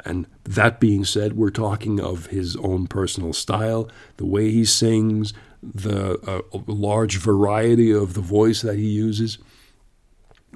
And 0.05 0.27
that 0.43 0.79
being 0.79 1.05
said, 1.05 1.33
we're 1.33 1.49
talking 1.49 1.99
of 1.99 2.27
his 2.27 2.55
own 2.57 2.85
personal 2.85 3.33
style, 3.33 3.89
the 4.17 4.25
way 4.25 4.51
he 4.51 4.63
sings, 4.63 5.33
the 5.63 6.19
uh, 6.27 6.59
large 6.67 7.17
variety 7.17 7.91
of 7.91 8.13
the 8.13 8.21
voice 8.21 8.61
that 8.61 8.75
he 8.75 8.89
uses, 8.89 9.39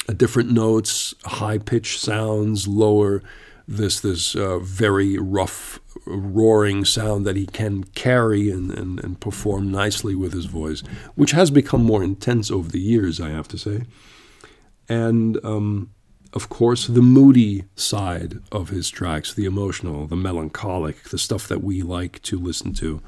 uh, 0.08 0.14
different 0.14 0.52
notes, 0.52 1.16
high 1.26 1.58
pitched 1.58 2.02
sounds, 2.02 2.68
lower 2.68 3.24
this 3.68 4.00
this 4.00 4.36
uh, 4.36 4.60
very 4.60 5.18
rough 5.18 5.80
roaring 6.06 6.86
sound 6.86 7.26
that 7.26 7.36
he 7.36 7.46
can 7.46 7.84
carry 7.84 8.50
and, 8.50 8.72
and, 8.72 9.04
and 9.04 9.20
perform 9.20 9.72
nicely 9.72 10.16
with 10.16 10.34
his 10.34 10.46
voice, 10.46 10.82
which 11.16 11.32
has 11.32 11.52
become 11.52 11.84
more 11.84 12.04
intense 12.04 12.50
over 12.50 12.70
the 12.70 12.80
years, 12.80 13.20
I 13.20 13.30
have 13.30 13.48
to 13.50 13.58
say. 13.58 13.84
And 14.88 15.44
um, 15.44 15.90
of 16.34 16.50
course, 16.50 16.88
the 16.88 17.02
moody 17.02 17.66
side 17.76 18.40
of 18.52 18.70
his 18.70 18.90
tracks, 18.90 19.34
the 19.34 19.46
emotional, 19.46 20.08
the 20.08 20.16
melancholic, 20.16 21.04
the 21.04 21.18
stuff 21.18 21.48
that 21.48 21.64
we 21.64 21.82
like 21.82 22.22
to 22.24 22.40
listen 22.40 22.74
to, 22.76 23.02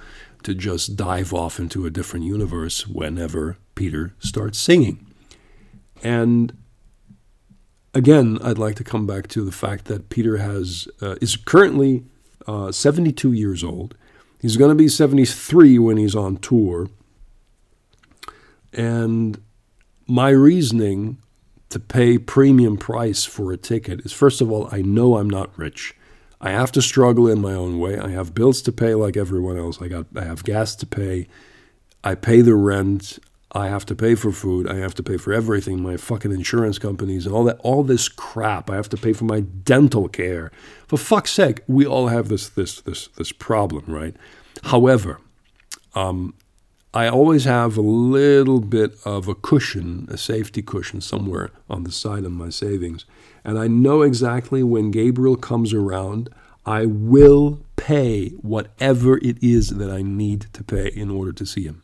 to 0.43 0.53
just 0.53 0.95
dive 0.95 1.33
off 1.33 1.59
into 1.59 1.85
a 1.85 1.89
different 1.89 2.25
universe 2.25 2.87
whenever 2.87 3.57
Peter 3.75 4.13
starts 4.19 4.57
singing. 4.57 5.05
And 6.01 6.57
again, 7.99 8.39
I'd 8.41 8.57
like 8.57 8.75
to 8.75 8.83
come 8.83 9.05
back 9.05 9.27
to 9.27 9.43
the 9.43 9.51
fact 9.51 9.85
that 9.85 10.09
Peter 10.09 10.37
has 10.37 10.87
uh, 11.01 11.15
is 11.21 11.35
currently 11.35 12.05
uh, 12.47 12.71
72 12.71 13.33
years 13.33 13.63
old. 13.63 13.95
He's 14.41 14.55
going 14.57 14.69
to 14.69 14.75
be 14.75 14.87
73 14.87 15.77
when 15.79 15.97
he's 15.97 16.15
on 16.15 16.37
tour. 16.37 16.87
And 18.71 19.41
my 20.07 20.29
reasoning 20.29 21.17
to 21.69 21.79
pay 21.79 22.17
premium 22.17 22.77
price 22.77 23.25
for 23.25 23.51
a 23.51 23.57
ticket 23.57 23.99
is 24.05 24.13
first 24.13 24.39
of 24.39 24.49
all, 24.49 24.69
I 24.71 24.81
know 24.81 25.17
I'm 25.17 25.29
not 25.29 25.55
rich. 25.57 25.93
I 26.41 26.51
have 26.51 26.71
to 26.71 26.81
struggle 26.81 27.27
in 27.27 27.41
my 27.41 27.53
own 27.53 27.79
way. 27.79 27.99
I 27.99 28.11
have 28.11 28.33
bills 28.33 28.61
to 28.61 28.71
pay 28.71 28.95
like 28.95 29.17
everyone 29.17 29.57
else. 29.57 29.81
I 29.81 29.89
got 29.89 30.05
I 30.15 30.23
have 30.23 30.45
gas 30.45 30.73
to 30.77 30.85
pay. 30.85 31.27
I 32.01 32.15
pay 32.15 32.39
the 32.39 32.55
rent. 32.55 33.19
I 33.51 33.67
have 33.67 33.85
to 33.87 33.95
pay 33.95 34.13
for 34.13 34.31
food. 34.31 34.67
I 34.67 34.75
have 34.75 34.93
to 34.95 35.03
pay 35.03 35.17
for 35.17 35.33
everything, 35.33 35.81
my 35.81 35.97
fucking 35.97 36.31
insurance 36.31 36.77
companies 36.77 37.25
and 37.25 37.33
all 37.33 37.43
that, 37.45 37.57
all 37.59 37.83
this 37.83 38.07
crap. 38.07 38.69
I 38.69 38.75
have 38.75 38.89
to 38.89 38.97
pay 38.97 39.11
for 39.11 39.25
my 39.25 39.39
dental 39.39 40.07
care. 40.07 40.51
For 40.87 40.97
fuck's 40.97 41.31
sake, 41.31 41.61
we 41.67 41.85
all 41.85 42.07
have 42.07 42.29
this 42.29 42.49
this 42.49 42.81
this 42.81 43.07
this 43.07 43.31
problem, 43.31 43.85
right? 43.87 44.15
However, 44.65 45.19
um, 45.95 46.35
I 46.93 47.07
always 47.07 47.45
have 47.45 47.75
a 47.75 47.81
little 47.81 48.59
bit 48.59 48.95
of 49.03 49.27
a 49.27 49.35
cushion, 49.35 50.07
a 50.11 50.17
safety 50.17 50.61
cushion 50.61 51.01
somewhere 51.01 51.49
on 51.69 51.83
the 51.83 51.91
side 51.91 52.25
of 52.25 52.31
my 52.31 52.49
savings, 52.49 53.05
and 53.43 53.57
I 53.57 53.67
know 53.67 54.03
exactly 54.03 54.61
when 54.61 54.91
Gabriel 54.91 55.35
comes 55.35 55.73
around, 55.73 56.29
I 56.65 56.85
will 56.85 57.61
pay 57.77 58.29
whatever 58.41 59.17
it 59.17 59.41
is 59.41 59.69
that 59.69 59.89
I 59.89 60.03
need 60.03 60.47
to 60.53 60.63
pay 60.63 60.89
in 60.89 61.09
order 61.09 61.31
to 61.31 61.45
see 61.45 61.63
him. 61.63 61.81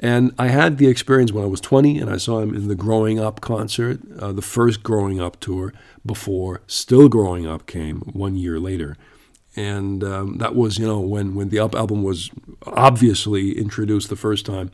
And 0.00 0.32
I 0.38 0.48
had 0.48 0.78
the 0.78 0.86
experience 0.86 1.32
when 1.32 1.42
I 1.42 1.48
was 1.48 1.60
20 1.60 1.98
and 1.98 2.08
I 2.08 2.18
saw 2.18 2.40
him 2.40 2.54
in 2.54 2.68
the 2.68 2.76
Growing 2.76 3.18
Up 3.18 3.40
concert, 3.40 4.00
uh, 4.18 4.32
the 4.32 4.42
first 4.42 4.82
Growing 4.82 5.20
Up 5.20 5.40
tour 5.40 5.72
before 6.06 6.60
Still 6.66 7.08
Growing 7.08 7.46
Up 7.46 7.66
came 7.66 8.00
one 8.12 8.36
year 8.36 8.60
later. 8.60 8.96
And 9.56 10.04
um, 10.04 10.38
that 10.38 10.54
was, 10.54 10.78
you 10.78 10.86
know, 10.86 11.00
when, 11.00 11.34
when 11.34 11.48
the 11.48 11.58
Up 11.58 11.74
album 11.74 12.04
was 12.04 12.30
obviously 12.64 13.58
introduced 13.58 14.08
the 14.08 14.16
first 14.16 14.46
time 14.46 14.70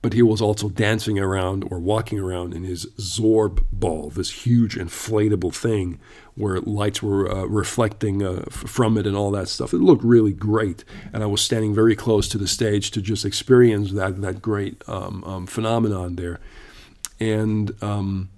but 0.00 0.12
he 0.12 0.22
was 0.22 0.40
also 0.40 0.68
dancing 0.68 1.18
around 1.18 1.64
or 1.70 1.78
walking 1.78 2.18
around 2.18 2.54
in 2.54 2.62
his 2.62 2.86
Zorb 2.98 3.64
ball, 3.72 4.10
this 4.10 4.46
huge 4.46 4.76
inflatable 4.76 5.54
thing 5.54 5.98
where 6.38 6.60
lights 6.60 7.02
were 7.02 7.30
uh, 7.30 7.44
reflecting 7.46 8.22
uh, 8.22 8.44
f- 8.46 8.52
from 8.52 8.96
it 8.96 9.06
and 9.06 9.16
all 9.16 9.32
that 9.32 9.48
stuff. 9.48 9.72
It 9.72 9.78
looked 9.78 10.04
really 10.04 10.32
great, 10.32 10.84
and 11.12 11.22
I 11.22 11.26
was 11.26 11.40
standing 11.40 11.74
very 11.74 11.96
close 11.96 12.28
to 12.28 12.38
the 12.38 12.46
stage 12.46 12.90
to 12.92 13.00
just 13.02 13.24
experience 13.24 13.92
that 13.92 14.20
that 14.22 14.40
great 14.40 14.82
um, 14.88 15.24
um, 15.24 15.46
phenomenon 15.46 16.16
there. 16.16 16.38
And 17.20 17.72
um, 17.82 18.28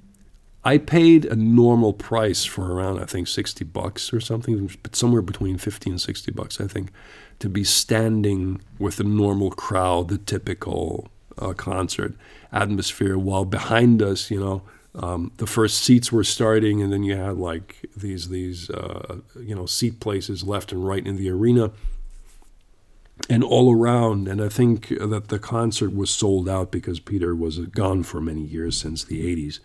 I 0.65 0.79
paid 0.79 1.25
a 1.25 1.37
normal 1.37 1.93
price 1.93 2.45
for 2.45 2.73
around 2.73 3.03
I 3.03 3.07
think 3.07 3.29
sixty 3.29 3.65
bucks 3.65 4.13
or 4.13 4.21
something, 4.21 4.71
but 4.83 4.97
somewhere 4.97 5.23
between 5.23 5.59
fifty 5.59 5.91
and 5.91 6.01
sixty 6.01 6.33
bucks 6.33 6.61
I 6.61 6.67
think, 6.67 6.91
to 7.39 7.49
be 7.49 7.65
standing 7.65 8.61
with 8.79 8.97
the 8.97 9.05
normal 9.05 9.51
crowd, 9.51 10.09
the 10.09 10.19
typical 10.19 11.09
uh, 11.39 11.53
concert 11.55 12.15
atmosphere, 12.53 13.17
while 13.19 13.45
behind 13.45 14.03
us, 14.03 14.31
you 14.31 14.41
know, 14.41 14.63
um, 14.95 15.31
the 15.37 15.47
first 15.47 15.79
seats 15.79 16.11
were 16.11 16.25
starting, 16.25 16.83
and 16.83 16.93
then 16.93 17.05
you 17.05 17.17
had 17.17 17.37
like 17.37 17.87
these 17.97 18.29
these 18.29 18.71
uh, 18.71 19.19
you 19.39 19.55
know 19.55 19.67
seat 19.67 20.01
places 20.01 20.43
left 20.43 20.73
and 20.73 20.87
right 20.87 21.07
in 21.07 21.17
the 21.17 21.31
arena, 21.31 21.71
and 23.29 23.45
all 23.45 23.73
around. 23.73 24.27
And 24.27 24.43
I 24.43 24.49
think 24.49 24.89
that 24.89 25.29
the 25.29 25.39
concert 25.39 25.95
was 25.95 26.11
sold 26.11 26.49
out 26.49 26.73
because 26.73 26.99
Peter 26.99 27.37
was 27.37 27.59
gone 27.59 28.03
for 28.03 28.21
many 28.21 28.43
years 28.43 28.77
since 28.77 29.05
the 29.05 29.25
'80s, 29.25 29.61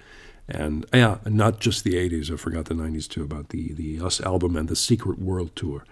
and 0.47 0.85
yeah, 0.93 1.17
not 1.25 1.59
just 1.59 1.83
the 1.83 1.93
'80s. 1.93 2.31
I 2.31 2.37
forgot 2.37 2.65
the 2.65 2.75
'90s 2.75 3.09
too 3.09 3.23
about 3.23 3.49
the 3.49 3.73
the 3.73 3.99
Us 3.99 4.21
album 4.21 4.55
and 4.55 4.67
the 4.67 4.75
Secret 4.75 5.17
World 5.17 5.55
tour, 5.55 5.85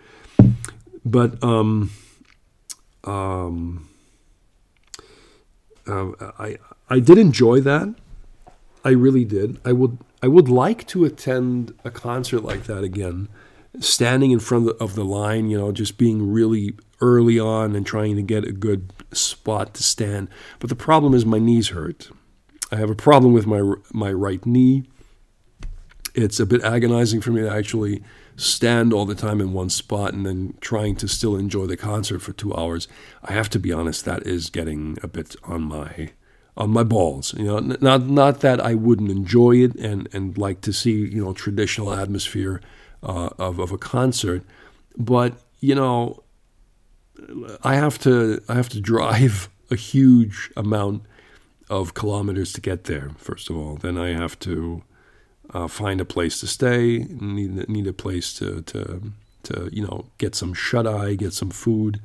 but 1.04 1.44
um, 1.44 1.90
um, 3.04 3.90
uh, 5.88 6.12
I 6.38 6.58
I 6.88 7.00
did 7.00 7.18
enjoy 7.18 7.62
that. 7.62 7.96
I 8.84 8.90
really 8.90 9.26
did. 9.26 9.60
I 9.64 9.72
would 9.72 9.98
I 10.22 10.28
would 10.28 10.50
like 10.50 10.88
to 10.88 11.06
attend 11.06 11.74
a 11.84 11.92
concert 11.92 12.42
like 12.42 12.64
that 12.66 12.84
again, 12.84 13.30
standing 13.80 14.32
in 14.32 14.40
front 14.40 14.70
of 14.80 14.96
the 14.96 15.06
line. 15.06 15.50
You 15.50 15.58
know, 15.58 15.72
just 15.72 15.98
being 15.98 16.32
really 16.32 16.74
early 17.02 17.40
on 17.40 17.76
and 17.76 17.86
trying 17.86 18.16
to 18.16 18.22
get 18.22 18.46
a 18.46 18.52
good 18.52 18.94
spot 19.12 19.74
to 19.76 19.84
stand. 19.84 20.30
But 20.60 20.70
the 20.70 20.76
problem 20.76 21.14
is 21.14 21.26
my 21.26 21.40
knees 21.40 21.70
hurt. 21.70 22.10
I 22.72 22.78
have 22.78 22.90
a 22.90 22.96
problem 22.96 23.34
with 23.34 23.48
my 23.48 23.76
my 23.92 24.12
right 24.12 24.46
knee. 24.46 24.84
It's 26.16 26.40
a 26.40 26.46
bit 26.46 26.64
agonizing 26.64 27.22
for 27.22 27.32
me 27.32 27.42
to 27.42 27.50
actually 27.50 28.04
stand 28.36 28.94
all 28.94 29.06
the 29.06 29.16
time 29.16 29.40
in 29.42 29.54
one 29.54 29.70
spot 29.70 30.14
and 30.14 30.26
then 30.26 30.56
trying 30.60 30.96
to 30.98 31.08
still 31.08 31.36
enjoy 31.36 31.66
the 31.66 31.78
concert 31.78 32.20
for 32.20 32.34
two 32.34 32.54
hours. 32.56 32.88
I 33.24 33.34
have 33.34 33.50
to 33.52 33.60
be 33.60 33.72
honest, 33.72 34.06
that 34.06 34.26
is 34.26 34.50
getting 34.50 34.98
a 35.04 35.08
bit 35.08 35.36
on 35.44 35.64
my 35.64 36.12
on 36.56 36.70
my 36.70 36.84
balls. 36.84 37.34
You 37.34 37.46
know, 37.46 37.60
not 37.60 38.08
not 38.08 38.42
that 38.42 38.60
I 38.60 38.76
wouldn't 38.76 39.12
enjoy 39.12 39.58
it 39.58 39.76
and 39.76 40.08
and 40.14 40.38
like 40.38 40.62
to 40.62 40.74
see 40.74 40.92
you 40.92 41.24
know 41.24 41.34
traditional 41.34 41.94
atmosphere 41.94 42.62
uh, 43.02 43.30
of 43.38 43.60
of 43.60 43.72
a 43.72 43.78
concert, 43.78 44.44
but 44.98 45.34
you 45.60 45.76
know, 45.76 46.24
I 47.64 47.76
have 47.76 47.98
to 48.00 48.42
I 48.50 48.56
have 48.56 48.70
to 48.70 48.82
drive 48.82 49.50
a 49.72 49.76
huge 49.76 50.52
amount 50.56 51.04
of 51.70 51.94
kilometers 51.94 52.54
to 52.54 52.62
get 52.62 52.84
there. 52.84 53.12
First 53.18 53.50
of 53.50 53.56
all, 53.58 53.76
then 53.76 53.98
I 53.98 54.10
have 54.10 54.38
to 54.40 54.84
uh, 55.54 55.68
find 55.68 56.02
a 56.02 56.06
place 56.06 56.40
to 56.42 56.48
stay, 56.48 57.00
need 57.10 57.70
need 57.70 57.88
a 57.88 57.94
place 57.94 58.34
to 58.36 58.62
to 58.64 59.12
to 59.44 59.70
you 59.72 59.84
know 59.84 60.06
get 60.18 60.36
some 60.36 60.54
shut 60.54 60.86
eye, 60.86 61.16
get 61.16 61.34
some 61.34 61.50
food, 61.50 62.02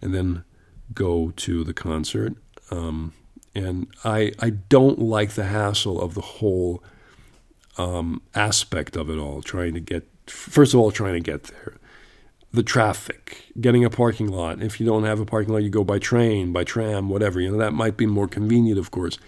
and 0.00 0.14
then 0.14 0.44
go 0.94 1.32
to 1.36 1.64
the 1.64 1.74
concert. 1.74 2.34
Um, 2.70 3.12
and 3.54 3.88
I 4.04 4.32
I 4.38 4.50
don't 4.50 4.98
like 4.98 5.30
the 5.30 5.44
hassle 5.44 6.00
of 6.00 6.14
the 6.14 6.20
whole 6.20 6.82
um, 7.78 8.22
aspect 8.34 8.96
of 8.96 9.10
it 9.10 9.18
all. 9.18 9.42
Trying 9.42 9.74
to 9.74 9.80
get 9.80 10.06
first 10.26 10.74
of 10.74 10.80
all 10.80 10.90
trying 10.90 11.14
to 11.14 11.20
get 11.20 11.44
there, 11.44 11.76
the 12.52 12.62
traffic, 12.62 13.44
getting 13.60 13.84
a 13.84 13.90
parking 13.90 14.28
lot. 14.28 14.62
If 14.62 14.80
you 14.80 14.86
don't 14.86 15.04
have 15.04 15.20
a 15.20 15.26
parking 15.26 15.52
lot, 15.52 15.62
you 15.62 15.70
go 15.70 15.84
by 15.84 15.98
train, 15.98 16.52
by 16.52 16.64
tram, 16.64 17.08
whatever. 17.08 17.40
You 17.40 17.52
know 17.52 17.58
that 17.58 17.72
might 17.72 17.96
be 17.96 18.06
more 18.06 18.28
convenient, 18.28 18.78
of 18.78 18.90
course. 18.90 19.18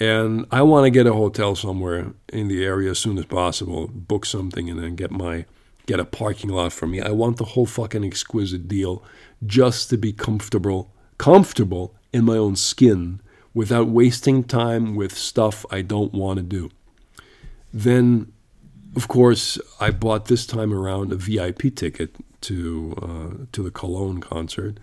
And 0.00 0.46
I 0.50 0.62
want 0.62 0.84
to 0.84 0.90
get 0.90 1.06
a 1.06 1.12
hotel 1.12 1.54
somewhere 1.54 2.12
in 2.32 2.48
the 2.48 2.64
area 2.64 2.90
as 2.90 2.98
soon 2.98 3.18
as 3.18 3.26
possible, 3.26 3.88
book 3.88 4.24
something, 4.24 4.68
and 4.68 4.82
then 4.82 4.96
get 4.96 5.10
my 5.10 5.44
get 5.86 6.00
a 6.00 6.04
parking 6.04 6.50
lot 6.50 6.72
for 6.72 6.86
me. 6.86 7.00
I 7.00 7.10
want 7.10 7.36
the 7.36 7.44
whole 7.44 7.66
fucking 7.66 8.04
exquisite 8.04 8.68
deal 8.68 9.02
just 9.44 9.90
to 9.90 9.96
be 9.96 10.12
comfortable, 10.12 10.92
comfortable 11.18 11.94
in 12.12 12.24
my 12.24 12.36
own 12.36 12.56
skin 12.56 13.20
without 13.54 13.88
wasting 13.88 14.44
time 14.44 14.94
with 14.94 15.16
stuff 15.16 15.66
I 15.70 15.82
don't 15.82 16.12
want 16.12 16.38
to 16.38 16.42
do. 16.42 16.70
Then, 17.72 18.32
of 18.96 19.08
course, 19.08 19.58
I 19.80 19.90
bought 19.90 20.26
this 20.26 20.46
time 20.46 20.72
around 20.72 21.12
a 21.12 21.16
VIP 21.16 21.74
ticket 21.74 22.16
to 22.42 22.94
uh, 23.00 23.44
to 23.52 23.62
the 23.62 23.70
Cologne 23.70 24.20
concert. 24.20 24.78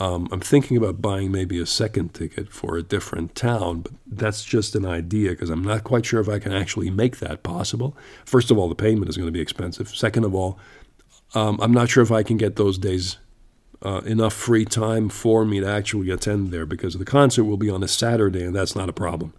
Um, 0.00 0.28
I'm 0.30 0.40
thinking 0.40 0.76
about 0.76 1.02
buying 1.02 1.32
maybe 1.32 1.58
a 1.58 1.66
second 1.66 2.14
ticket 2.14 2.52
for 2.52 2.76
a 2.76 2.84
different 2.84 3.34
town, 3.34 3.80
but 3.80 3.92
that's 4.06 4.44
just 4.44 4.76
an 4.76 4.86
idea 4.86 5.30
because 5.30 5.50
I'm 5.50 5.64
not 5.64 5.82
quite 5.82 6.06
sure 6.06 6.20
if 6.20 6.28
I 6.28 6.38
can 6.38 6.52
actually 6.52 6.88
make 6.88 7.18
that 7.18 7.42
possible. 7.42 7.96
First 8.24 8.52
of 8.52 8.58
all, 8.58 8.68
the 8.68 8.76
payment 8.76 9.08
is 9.08 9.16
going 9.16 9.26
to 9.26 9.32
be 9.32 9.40
expensive. 9.40 9.88
Second 9.88 10.24
of 10.24 10.36
all, 10.36 10.56
um, 11.34 11.58
I'm 11.60 11.72
not 11.72 11.90
sure 11.90 12.02
if 12.02 12.12
I 12.12 12.22
can 12.22 12.36
get 12.36 12.54
those 12.54 12.78
days 12.78 13.18
uh, 13.82 14.00
enough 14.04 14.34
free 14.34 14.64
time 14.64 15.08
for 15.08 15.44
me 15.44 15.60
to 15.60 15.66
actually 15.66 16.10
attend 16.10 16.50
there 16.50 16.66
because 16.66 16.94
the 16.94 17.04
concert 17.04 17.44
will 17.44 17.56
be 17.56 17.70
on 17.70 17.82
a 17.82 17.88
Saturday, 17.88 18.44
and 18.44 18.54
that's 18.54 18.74
not 18.74 18.88
a 18.88 18.92
problem. 18.92 19.32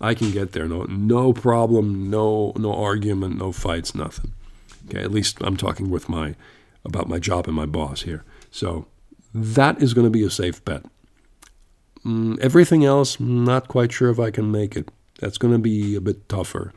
I 0.00 0.14
can 0.14 0.30
get 0.30 0.52
there, 0.52 0.66
no, 0.66 0.84
no 0.84 1.32
problem, 1.32 2.08
no, 2.08 2.52
no 2.56 2.72
argument, 2.72 3.36
no 3.36 3.52
fights, 3.52 3.94
nothing. 3.94 4.32
Okay, 4.88 5.02
at 5.02 5.10
least 5.10 5.38
I'm 5.40 5.56
talking 5.56 5.90
with 5.90 6.08
my 6.08 6.34
about 6.84 7.08
my 7.08 7.18
job 7.18 7.46
and 7.46 7.54
my 7.54 7.66
boss 7.66 8.02
here. 8.02 8.24
So 8.50 8.86
that 9.34 9.82
is 9.82 9.92
going 9.92 10.06
to 10.06 10.10
be 10.10 10.24
a 10.24 10.30
safe 10.30 10.64
bet. 10.64 10.84
Mm, 12.04 12.38
everything 12.40 12.84
else, 12.84 13.20
not 13.20 13.68
quite 13.68 13.92
sure 13.92 14.10
if 14.10 14.18
I 14.18 14.30
can 14.30 14.50
make 14.50 14.76
it. 14.76 14.88
That's 15.20 15.36
going 15.36 15.52
to 15.52 15.58
be 15.58 15.94
a 15.94 16.00
bit 16.00 16.28
tougher 16.28 16.72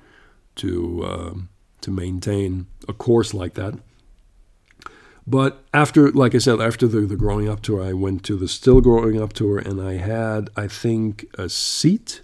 to 0.55 1.03
uh, 1.03 1.33
to 1.81 1.91
maintain 1.91 2.67
a 2.87 2.93
course 2.93 3.33
like 3.33 3.53
that. 3.53 3.75
But 5.25 5.63
after, 5.73 6.11
like 6.11 6.35
I 6.35 6.39
said, 6.39 6.59
after 6.59 6.87
the, 6.87 7.01
the 7.01 7.15
growing 7.15 7.47
up 7.47 7.61
tour, 7.61 7.81
I 7.81 7.93
went 7.93 8.23
to 8.25 8.35
the 8.35 8.47
still 8.47 8.81
growing 8.81 9.21
up 9.21 9.33
tour, 9.33 9.57
and 9.57 9.81
I 9.81 9.93
had, 9.93 10.49
I 10.57 10.67
think, 10.67 11.25
a 11.37 11.47
seat. 11.47 12.21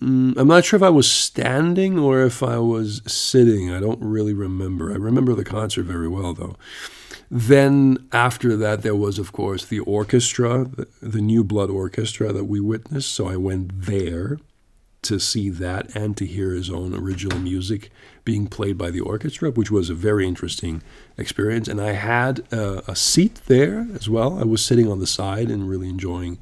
Mm, 0.00 0.36
I'm 0.36 0.48
not 0.48 0.64
sure 0.64 0.78
if 0.78 0.82
I 0.82 0.88
was 0.88 1.10
standing 1.10 1.98
or 1.98 2.22
if 2.22 2.42
I 2.42 2.58
was 2.58 3.02
sitting. 3.06 3.70
I 3.70 3.80
don't 3.80 4.00
really 4.00 4.32
remember. 4.32 4.90
I 4.90 4.96
remember 4.96 5.34
the 5.34 5.44
concert 5.44 5.84
very 5.84 6.08
well, 6.08 6.32
though. 6.32 6.56
Then 7.30 8.06
after 8.12 8.56
that, 8.56 8.82
there 8.82 8.94
was, 8.94 9.18
of 9.18 9.32
course, 9.32 9.66
the 9.66 9.80
orchestra, 9.80 10.64
the, 10.64 10.88
the 11.02 11.20
New 11.20 11.44
Blood 11.44 11.70
Orchestra 11.70 12.32
that 12.32 12.44
we 12.44 12.60
witnessed. 12.60 13.12
So 13.12 13.28
I 13.28 13.36
went 13.36 13.82
there 13.82 14.38
to 15.04 15.18
see 15.18 15.50
that 15.50 15.94
and 15.94 16.16
to 16.16 16.26
hear 16.26 16.52
his 16.52 16.70
own 16.70 16.94
original 16.94 17.38
music 17.38 17.90
being 18.24 18.46
played 18.46 18.76
by 18.78 18.90
the 18.90 19.00
orchestra, 19.00 19.50
which 19.50 19.70
was 19.70 19.90
a 19.90 19.94
very 19.94 20.26
interesting 20.26 20.82
experience. 21.16 21.68
And 21.68 21.80
I 21.80 21.92
had 21.92 22.40
a, 22.52 22.90
a 22.90 22.96
seat 22.96 23.40
there 23.46 23.86
as 23.94 24.08
well. 24.08 24.38
I 24.38 24.44
was 24.44 24.64
sitting 24.64 24.90
on 24.90 24.98
the 24.98 25.06
side 25.06 25.50
and 25.50 25.68
really 25.68 25.88
enjoying 25.88 26.38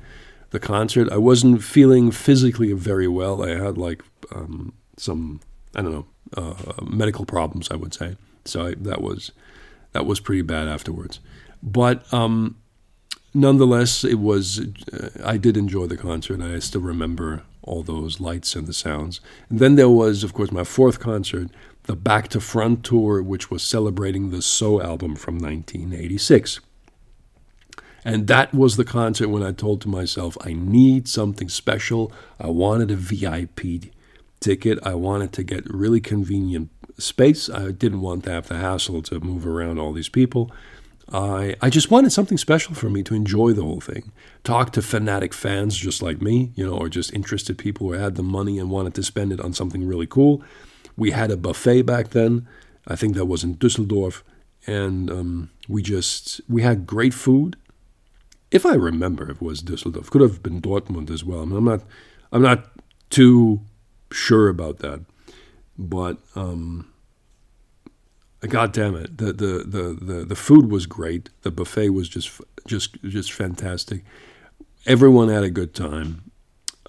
the 0.50 0.61
concert. 0.61 1.11
I 1.11 1.19
wasn't 1.19 1.62
feeling 1.62 2.11
physically 2.11 2.73
very 2.73 3.09
well. 3.09 3.42
I 3.42 3.57
had 3.57 3.76
like 3.76 4.02
um, 4.35 4.73
some, 4.97 5.40
I 5.75 5.83
don't 5.83 5.92
know, 5.92 6.07
uh, 6.37 6.85
medical 6.85 7.25
problems, 7.25 7.71
I 7.71 7.76
would 7.76 7.92
say. 7.92 8.16
So 8.45 8.66
I, 8.66 8.75
that 8.75 9.00
was 9.00 9.33
that 9.92 10.07
was 10.07 10.21
pretty 10.21 10.42
bad 10.42 10.69
afterwards. 10.69 11.21
But 11.62 12.12
um, 12.12 12.57
nonetheless, 13.35 14.04
it 14.04 14.19
was. 14.19 14.61
Uh, 14.92 15.11
I 15.25 15.37
did 15.37 15.57
enjoy 15.57 15.87
the 15.87 15.97
concert. 15.97 16.40
I 16.40 16.59
still 16.59 16.81
remember 16.81 17.42
all 17.62 17.83
those 17.83 18.21
lights 18.21 18.54
and 18.54 18.66
the 18.66 18.73
sounds. 18.73 19.21
And 19.49 19.59
then 19.59 19.76
there 19.76 19.88
was, 19.88 20.25
of 20.25 20.35
course, 20.35 20.50
my 20.50 20.64
fourth 20.64 20.99
concert, 21.00 21.49
the 21.85 21.97
Back 21.97 22.28
to 22.28 22.40
Front 22.40 22.85
tour, 22.85 23.23
which 23.23 23.50
was 23.50 23.62
celebrating 23.62 24.31
the 24.31 24.42
So 24.42 24.81
album 24.81 25.16
from 25.16 25.38
1986. 25.38 26.61
And 28.04 28.26
that 28.26 28.52
was 28.52 28.76
the 28.76 28.85
concert 28.85 29.28
when 29.28 29.42
I 29.42 29.52
told 29.52 29.81
to 29.83 29.88
myself, 29.88 30.37
I 30.45 30.52
need 30.54 31.07
something 31.07 31.49
special. 31.49 32.12
I 32.40 32.49
wanted 32.49 32.90
a 32.90 32.97
VIP 32.97 33.92
ticket. 34.40 34.78
I 34.83 34.95
wanted 34.95 35.33
to 35.35 35.45
get 35.45 35.73
really 35.73 36.00
convenient 36.00 36.71
space. 36.99 37.49
I 37.49 37.71
didn't 37.71 38.00
want 38.00 38.25
to 38.25 38.31
have 38.33 38.49
the 38.49 38.57
hassle 38.57 39.02
to 39.02 39.21
move 39.21 39.47
around 39.47 39.78
all 39.78 39.92
these 39.92 40.09
people. 40.09 40.50
I, 41.11 41.56
I 41.61 41.71
just 41.71 41.90
wanted 41.90 42.12
something 42.12 42.38
special 42.38 42.75
for 42.75 42.88
me 42.88 43.02
to 43.04 43.14
enjoy 43.14 43.52
the 43.52 43.62
whole 43.62 43.80
thing. 43.80 44.12
Talk 44.45 44.73
to 44.73 44.82
fanatic 44.82 45.34
fans 45.34 45.76
just 45.76 46.02
like 46.02 46.23
me, 46.23 46.52
you 46.54 46.65
know, 46.65 46.76
or 46.76 46.88
just 46.88 47.12
interested 47.12 47.58
people 47.58 47.88
who 47.88 47.95
had 47.95 48.15
the 48.15 48.23
money 48.23 48.58
and 48.58 48.71
wanted 48.71 48.95
to 48.95 49.02
spend 49.02 49.32
it 49.32 49.41
on 49.41 49.52
something 49.52 49.86
really 49.86 50.06
cool. 50.06 50.43
We 50.97 51.10
had 51.10 51.30
a 51.30 51.36
buffet 51.36 51.82
back 51.82 52.10
then. 52.10 52.47
I 52.86 52.97
think 52.97 53.15
that 53.15 53.26
was 53.26 53.45
in 53.45 53.56
Düsseldorf, 53.56 54.23
and 54.67 55.10
um, 55.10 55.50
we 55.69 55.82
just 55.82 56.41
we 56.49 56.62
had 56.62 56.86
great 56.86 57.15
food. 57.15 57.56
If 58.50 58.67
I 58.67 58.75
remember, 58.75 59.30
it 59.30 59.41
was 59.41 59.62
Düsseldorf. 59.62 60.10
Could 60.10 60.21
have 60.21 60.43
been 60.43 60.60
Dortmund 60.60 61.10
as 61.10 61.25
well. 61.25 61.43
I 61.43 61.45
mean, 61.45 61.56
I'm 61.56 61.65
not 61.65 61.82
I'm 62.32 62.43
not 62.43 62.71
too 63.08 63.60
sure 64.10 64.49
about 64.49 64.78
that, 64.78 65.04
but 65.78 66.19
um, 66.34 66.92
God 68.49 68.73
damn 68.73 68.97
it, 68.97 69.19
the, 69.19 69.33
the 69.33 69.65
the 69.65 69.99
the 70.00 70.25
the 70.25 70.37
food 70.37 70.71
was 70.71 70.87
great. 70.87 71.31
The 71.43 71.50
buffet 71.50 71.91
was 71.91 72.09
just 72.09 72.41
just 72.67 73.00
just 73.02 73.33
fantastic. 73.33 74.05
Everyone 74.85 75.28
had 75.28 75.45
a 75.45 75.50
good 75.50 75.75
time. 75.75 76.31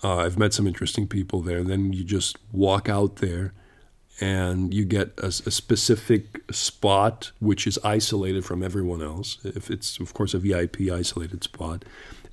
Uh, 0.03 0.17
I've 0.17 0.37
met 0.37 0.53
some 0.53 0.67
interesting 0.67 1.07
people 1.07 1.41
there. 1.41 1.63
Then 1.63 1.93
you 1.93 2.03
just 2.03 2.37
walk 2.51 2.89
out 2.89 3.17
there, 3.17 3.53
and 4.19 4.73
you 4.73 4.83
get 4.83 5.13
a, 5.19 5.27
a, 5.27 5.31
specific 5.51 6.41
spot 6.51 7.31
which 7.39 7.65
is 7.67 7.79
isolated 7.83 8.43
from 8.45 8.63
everyone 8.63 9.01
else. 9.01 9.37
If 9.43 9.69
it's 9.69 9.99
of 9.99 10.13
course 10.13 10.33
a 10.33 10.39
VIP 10.39 10.81
isolated 10.91 11.43
spot, 11.43 11.85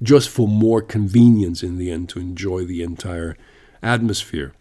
just 0.03 0.31
for 0.31 0.49
more 0.49 0.81
convenience 0.81 1.63
in 1.63 1.77
the 1.77 1.91
end 1.91 2.09
to 2.11 2.19
enjoy 2.21 2.65
the 2.65 2.83
entire 2.83 3.37
atmosphere. 3.83 4.53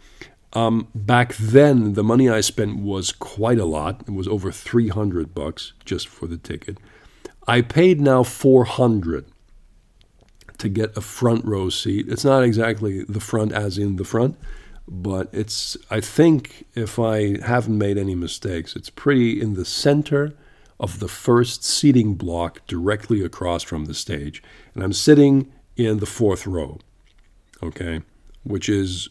Um, 0.53 0.88
back 0.95 1.35
then, 1.35 1.93
the 1.93 2.03
money 2.03 2.29
I 2.29 2.41
spent 2.41 2.79
was 2.79 3.12
quite 3.12 3.59
a 3.59 3.65
lot. 3.65 4.01
It 4.07 4.13
was 4.13 4.27
over 4.27 4.51
300 4.51 5.35
bucks 5.35 5.73
just 5.85 6.07
for 6.07 6.27
the 6.27 6.38
ticket. 6.38 6.77
I 7.47 7.62
paid 7.62 8.01
now 8.01 8.23
400 8.23 9.25
to 10.57 10.69
get 10.69 10.97
a 10.97 11.01
front 11.01 11.45
row 11.45 11.69
seat. 11.69 12.07
It's 12.09 12.25
not 12.25 12.43
exactly 12.43 13.03
the 13.03 13.19
front 13.19 13.51
as 13.51 13.77
in 13.77 13.95
the 13.95 14.03
front, 14.03 14.38
but 14.88 15.29
it's 15.31 15.77
I 15.89 16.01
think 16.01 16.65
if 16.75 16.99
I 16.99 17.39
haven't 17.41 17.77
made 17.77 17.97
any 17.97 18.15
mistakes, 18.15 18.75
it's 18.75 18.89
pretty 18.89 19.39
in 19.41 19.53
the 19.53 19.65
center 19.65 20.33
of 20.79 20.99
the 20.99 21.07
first 21.07 21.63
seating 21.63 22.15
block 22.15 22.65
directly 22.67 23.23
across 23.23 23.63
from 23.63 23.85
the 23.85 23.93
stage. 23.93 24.41
And 24.73 24.83
I'm 24.83 24.93
sitting 24.93 25.51
in 25.75 25.99
the 25.99 26.05
fourth 26.05 26.47
row. 26.47 26.79
Okay? 27.62 28.01
Which 28.43 28.69
is 28.69 29.09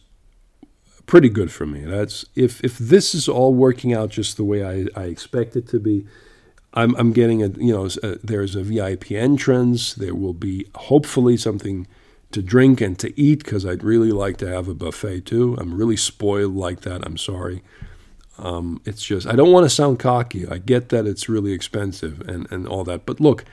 pretty 1.09 1.27
good 1.27 1.51
for 1.51 1.65
me. 1.65 1.81
That's 1.81 2.23
if 2.35 2.63
if 2.63 2.77
this 2.77 3.15
is 3.15 3.27
all 3.27 3.53
working 3.53 3.93
out 3.93 4.11
just 4.11 4.37
the 4.37 4.43
way 4.43 4.63
I, 4.63 4.85
I 4.95 5.05
expect 5.05 5.55
it 5.55 5.67
to 5.69 5.79
be. 5.79 6.05
I'm 6.75 6.95
I'm 6.97 7.13
getting 7.13 7.41
a 7.41 7.47
you 7.47 7.73
know 7.73 7.89
a, 8.03 8.15
there's 8.23 8.55
a 8.55 8.61
VIP 8.61 9.11
entrance. 9.11 9.95
There 9.95 10.13
will 10.13 10.35
be 10.35 10.67
hopefully 10.75 11.35
something 11.35 11.87
to 12.31 12.43
drink 12.43 12.79
and 12.79 12.97
to 12.99 13.19
eat 13.19 13.43
because 13.43 13.65
I'd 13.65 13.83
really 13.83 14.11
like 14.11 14.37
to 14.37 14.47
have 14.47 14.67
a 14.67 14.75
buffet 14.75 15.25
too. 15.25 15.57
I'm 15.59 15.73
really 15.73 15.97
spoiled 15.97 16.55
like 16.55 16.81
that. 16.81 17.03
I'm 17.03 17.17
sorry. 17.17 17.63
Um, 18.37 18.79
it's 18.85 19.03
just 19.03 19.25
I 19.25 19.35
don't 19.35 19.51
want 19.51 19.65
to 19.65 19.69
sound 19.69 19.97
cocky. 19.97 20.47
I 20.47 20.59
get 20.59 20.89
that 20.89 21.07
it's 21.07 21.27
really 21.27 21.53
expensive 21.53 22.21
and 22.29 22.45
and 22.51 22.67
all 22.67 22.83
that, 22.83 23.07
but 23.07 23.19
look, 23.19 23.45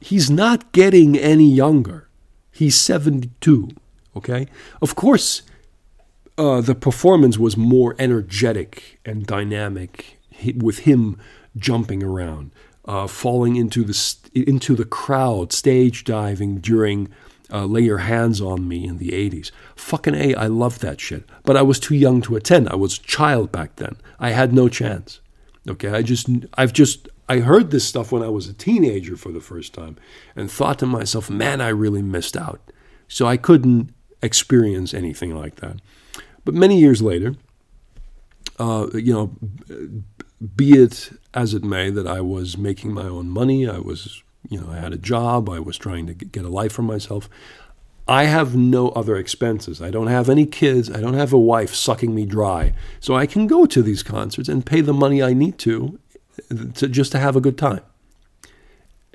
he's 0.00 0.30
not 0.30 0.70
getting 0.70 1.18
any 1.18 1.50
younger. 1.50 2.08
He's 2.52 2.76
72. 2.76 3.70
Okay, 4.14 4.46
of 4.80 4.94
course 4.94 5.42
uh, 6.38 6.60
the 6.60 6.74
performance 6.74 7.38
was 7.38 7.56
more 7.56 7.94
energetic 7.98 9.00
and 9.04 9.26
dynamic 9.26 10.18
with 10.56 10.80
him 10.80 11.18
jumping 11.56 12.02
around, 12.02 12.50
uh, 12.84 13.06
falling 13.06 13.56
into 13.56 13.84
the 13.84 14.16
into 14.34 14.74
the 14.74 14.84
crowd, 14.84 15.52
stage 15.52 16.04
diving 16.04 16.58
during 16.58 17.08
uh, 17.50 17.64
"Lay 17.64 17.82
Your 17.82 17.98
Hands 17.98 18.40
on 18.40 18.68
Me" 18.68 18.86
in 18.86 18.98
the 18.98 19.10
'80s. 19.10 19.50
Fucking 19.76 20.14
a, 20.14 20.34
I 20.34 20.46
loved 20.46 20.82
that 20.82 21.00
shit. 21.00 21.24
But 21.44 21.56
I 21.56 21.62
was 21.62 21.80
too 21.80 21.94
young 21.94 22.20
to 22.22 22.36
attend. 22.36 22.68
I 22.68 22.76
was 22.76 22.98
a 22.98 23.02
child 23.02 23.50
back 23.50 23.76
then. 23.76 23.96
I 24.20 24.30
had 24.30 24.52
no 24.52 24.68
chance. 24.68 25.20
Okay, 25.68 25.88
I 25.88 26.02
just 26.02 26.28
I've 26.54 26.72
just 26.72 27.08
I 27.28 27.38
heard 27.38 27.70
this 27.70 27.86
stuff 27.86 28.12
when 28.12 28.22
I 28.22 28.28
was 28.28 28.48
a 28.48 28.52
teenager 28.52 29.16
for 29.16 29.32
the 29.32 29.40
first 29.40 29.72
time, 29.72 29.96
and 30.36 30.50
thought 30.50 30.78
to 30.80 30.86
myself, 30.86 31.30
man, 31.30 31.60
I 31.60 31.68
really 31.68 32.02
missed 32.02 32.36
out. 32.36 32.60
So 33.08 33.26
I 33.26 33.36
couldn't 33.36 33.94
experience 34.22 34.92
anything 34.92 35.34
like 35.34 35.56
that. 35.56 35.76
But 36.46 36.54
many 36.54 36.78
years 36.78 37.02
later, 37.02 37.34
uh, 38.60 38.86
you 38.94 39.12
know, 39.12 39.32
be 40.54 40.80
it 40.80 41.10
as 41.34 41.54
it 41.54 41.64
may 41.64 41.90
that 41.90 42.06
I 42.06 42.20
was 42.20 42.56
making 42.56 42.94
my 42.94 43.02
own 43.02 43.28
money, 43.28 43.68
I 43.68 43.78
was, 43.78 44.22
you 44.48 44.60
know, 44.60 44.70
I 44.70 44.76
had 44.76 44.92
a 44.92 44.96
job, 44.96 45.50
I 45.50 45.58
was 45.58 45.76
trying 45.76 46.06
to 46.06 46.14
get 46.14 46.44
a 46.44 46.48
life 46.48 46.72
for 46.72 46.82
myself. 46.82 47.28
I 48.06 48.26
have 48.26 48.54
no 48.54 48.90
other 48.90 49.16
expenses. 49.16 49.82
I 49.82 49.90
don't 49.90 50.06
have 50.06 50.30
any 50.30 50.46
kids. 50.46 50.88
I 50.88 51.00
don't 51.00 51.14
have 51.14 51.32
a 51.32 51.38
wife 51.38 51.74
sucking 51.74 52.14
me 52.14 52.24
dry. 52.24 52.72
So 53.00 53.16
I 53.16 53.26
can 53.26 53.48
go 53.48 53.66
to 53.66 53.82
these 53.82 54.04
concerts 54.04 54.48
and 54.48 54.64
pay 54.64 54.80
the 54.80 54.94
money 54.94 55.20
I 55.20 55.32
need 55.32 55.58
to, 55.58 55.98
to 56.74 56.86
just 56.86 57.10
to 57.10 57.18
have 57.18 57.34
a 57.34 57.40
good 57.40 57.58
time. 57.58 57.82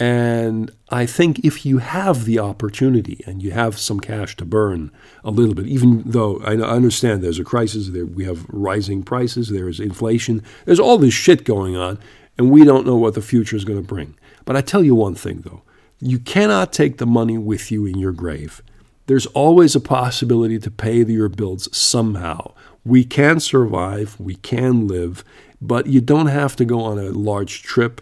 And 0.01 0.71
I 0.89 1.05
think 1.05 1.45
if 1.45 1.63
you 1.63 1.77
have 1.77 2.25
the 2.25 2.39
opportunity 2.39 3.21
and 3.27 3.43
you 3.43 3.51
have 3.51 3.77
some 3.77 3.99
cash 3.99 4.35
to 4.37 4.45
burn 4.45 4.89
a 5.23 5.29
little 5.29 5.53
bit, 5.53 5.67
even 5.67 6.01
though 6.03 6.41
I 6.41 6.55
understand 6.55 7.21
there's 7.21 7.37
a 7.37 7.43
crisis, 7.43 7.89
there 7.89 8.07
we 8.07 8.25
have 8.25 8.43
rising 8.49 9.03
prices, 9.03 9.49
there 9.49 9.69
is 9.69 9.79
inflation, 9.79 10.41
there's 10.65 10.79
all 10.79 10.97
this 10.97 11.13
shit 11.13 11.43
going 11.43 11.75
on, 11.75 11.99
and 12.35 12.49
we 12.49 12.63
don't 12.63 12.87
know 12.87 12.95
what 12.95 13.13
the 13.13 13.21
future 13.21 13.55
is 13.55 13.63
going 13.63 13.79
to 13.79 13.87
bring. 13.87 14.15
But 14.43 14.55
I 14.55 14.61
tell 14.61 14.83
you 14.83 14.95
one 14.95 15.13
thing 15.13 15.41
though, 15.41 15.61
you 15.99 16.17
cannot 16.17 16.73
take 16.73 16.97
the 16.97 17.05
money 17.05 17.37
with 17.37 17.69
you 17.69 17.85
in 17.85 17.99
your 17.99 18.11
grave. 18.11 18.63
There's 19.05 19.27
always 19.27 19.75
a 19.75 19.79
possibility 19.79 20.57
to 20.57 20.71
pay 20.71 21.03
your 21.03 21.29
bills 21.29 21.69
somehow. 21.77 22.55
We 22.83 23.03
can 23.03 23.39
survive, 23.39 24.19
we 24.19 24.33
can 24.33 24.87
live, 24.87 25.23
but 25.61 25.85
you 25.85 26.01
don't 26.01 26.25
have 26.25 26.55
to 26.55 26.65
go 26.65 26.81
on 26.81 26.97
a 26.97 27.11
large 27.11 27.61
trip 27.61 28.01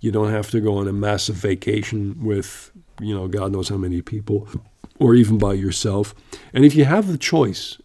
you 0.00 0.10
don't 0.10 0.30
have 0.30 0.50
to 0.50 0.60
go 0.60 0.76
on 0.76 0.88
a 0.88 0.92
massive 0.92 1.36
vacation 1.36 2.22
with, 2.22 2.70
you 3.00 3.14
know, 3.14 3.28
God 3.28 3.52
knows 3.52 3.68
how 3.68 3.76
many 3.76 4.02
people, 4.02 4.48
or 4.98 5.14
even 5.14 5.38
by 5.38 5.54
yourself. 5.54 6.14
And 6.52 6.64
if 6.64 6.74
you 6.74 6.84
have 6.84 7.08
the 7.08 7.18
choice, 7.18 7.78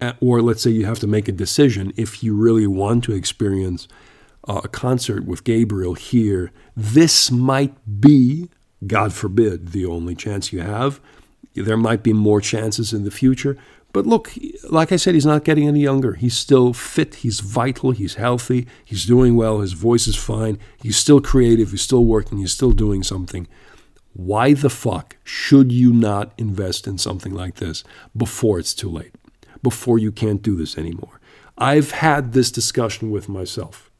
uh, 0.00 0.12
or 0.20 0.42
let's 0.42 0.62
say 0.62 0.70
you 0.70 0.86
have 0.86 0.98
to 1.00 1.06
make 1.06 1.28
a 1.28 1.32
decision, 1.32 1.92
if 1.96 2.22
you 2.22 2.34
really 2.36 2.66
want 2.66 3.04
to 3.04 3.12
experience 3.12 3.88
uh, 4.46 4.60
a 4.64 4.68
concert 4.68 5.24
with 5.24 5.44
Gabriel 5.44 5.94
here, 5.94 6.52
this 6.76 7.30
might 7.30 7.74
be, 8.00 8.48
God 8.86 9.12
forbid, 9.12 9.68
the 9.72 9.86
only 9.86 10.14
chance 10.14 10.52
you 10.52 10.60
have. 10.60 11.00
There 11.54 11.76
might 11.76 12.02
be 12.02 12.12
more 12.12 12.40
chances 12.40 12.92
in 12.92 13.04
the 13.04 13.10
future, 13.10 13.56
but 13.94 14.06
look, 14.06 14.32
like 14.68 14.90
I 14.90 14.96
said, 14.96 15.14
he's 15.14 15.24
not 15.24 15.44
getting 15.44 15.68
any 15.68 15.78
younger. 15.78 16.14
He's 16.14 16.36
still 16.36 16.72
fit, 16.72 17.14
he's 17.14 17.38
vital, 17.38 17.92
he's 17.92 18.16
healthy, 18.16 18.66
he's 18.84 19.06
doing 19.06 19.36
well, 19.36 19.60
his 19.60 19.72
voice 19.72 20.08
is 20.08 20.16
fine, 20.16 20.58
he's 20.82 20.96
still 20.96 21.20
creative, 21.20 21.70
he's 21.70 21.82
still 21.82 22.04
working, 22.04 22.38
he's 22.38 22.50
still 22.50 22.72
doing 22.72 23.04
something. 23.04 23.46
Why 24.12 24.52
the 24.52 24.68
fuck 24.68 25.16
should 25.22 25.70
you 25.70 25.92
not 25.92 26.32
invest 26.36 26.88
in 26.88 26.98
something 26.98 27.32
like 27.32 27.56
this 27.56 27.84
before 28.16 28.58
it's 28.58 28.74
too 28.74 28.90
late, 28.90 29.14
before 29.62 30.00
you 30.00 30.10
can't 30.10 30.42
do 30.42 30.56
this 30.56 30.76
anymore? 30.76 31.20
I've 31.56 31.92
had 31.92 32.32
this 32.32 32.50
discussion 32.50 33.12
with 33.12 33.28
myself. 33.28 33.92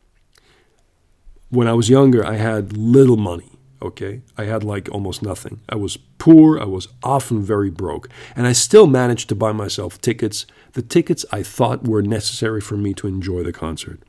When 1.50 1.68
I 1.68 1.72
was 1.72 1.88
younger, 1.88 2.26
I 2.26 2.34
had 2.34 2.76
little 2.76 3.16
money 3.16 3.53
okay? 3.84 4.22
I 4.36 4.44
had 4.44 4.64
like 4.64 4.88
almost 4.90 5.22
nothing. 5.22 5.60
I 5.68 5.76
was 5.76 5.96
poor, 6.18 6.58
I 6.58 6.64
was 6.64 6.88
often 7.02 7.42
very 7.42 7.70
broke, 7.70 8.08
and 8.34 8.46
I 8.46 8.52
still 8.52 8.86
managed 8.86 9.28
to 9.28 9.34
buy 9.34 9.52
myself 9.52 10.00
tickets, 10.00 10.46
the 10.72 10.82
tickets 10.82 11.24
I 11.30 11.42
thought 11.42 11.86
were 11.86 12.02
necessary 12.02 12.60
for 12.60 12.76
me 12.76 12.94
to 12.94 13.06
enjoy 13.06 13.42
the 13.42 13.52
concert. 13.52 14.00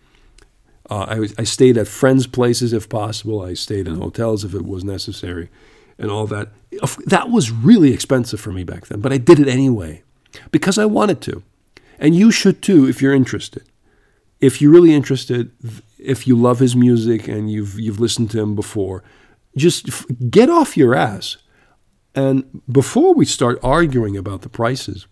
Uh, 0.89 1.27
I, 1.37 1.41
I 1.41 1.43
stayed 1.43 1.77
at 1.77 1.87
friends' 1.87 2.27
places 2.27 2.73
if 2.73 2.89
possible, 2.89 3.41
I 3.41 3.53
stayed 3.53 3.87
in 3.87 3.95
hotels 3.95 4.43
if 4.43 4.53
it 4.53 4.65
was 4.65 4.83
necessary, 4.83 5.49
and 5.97 6.11
all 6.11 6.27
that. 6.27 6.49
That 7.05 7.29
was 7.29 7.51
really 7.51 7.93
expensive 7.93 8.39
for 8.39 8.51
me 8.51 8.63
back 8.63 8.87
then, 8.87 8.99
but 9.01 9.13
I 9.13 9.17
did 9.17 9.39
it 9.39 9.47
anyway 9.47 10.03
because 10.51 10.77
I 10.77 10.85
wanted 10.85 11.21
to. 11.21 11.43
And 11.99 12.15
you 12.15 12.31
should 12.31 12.61
too 12.61 12.87
if 12.87 13.01
you're 13.01 13.13
interested. 13.13 13.63
If 14.41 14.61
you're 14.61 14.71
really 14.71 14.93
interested, 14.93 15.51
if 15.97 16.27
you 16.27 16.35
love 16.35 16.59
his 16.59 16.75
music 16.75 17.27
and 17.27 17.49
you've 17.49 17.79
you've 17.79 17.99
listened 17.99 18.31
to 18.31 18.41
him 18.41 18.55
before, 18.55 19.03
just 19.55 20.05
get 20.29 20.49
off 20.49 20.77
your 20.77 20.95
ass. 20.95 21.37
And 22.13 22.61
before 22.71 23.13
we 23.13 23.25
start 23.25 23.59
arguing 23.61 24.15
about 24.15 24.41
the 24.41 24.49
prices, 24.49 25.07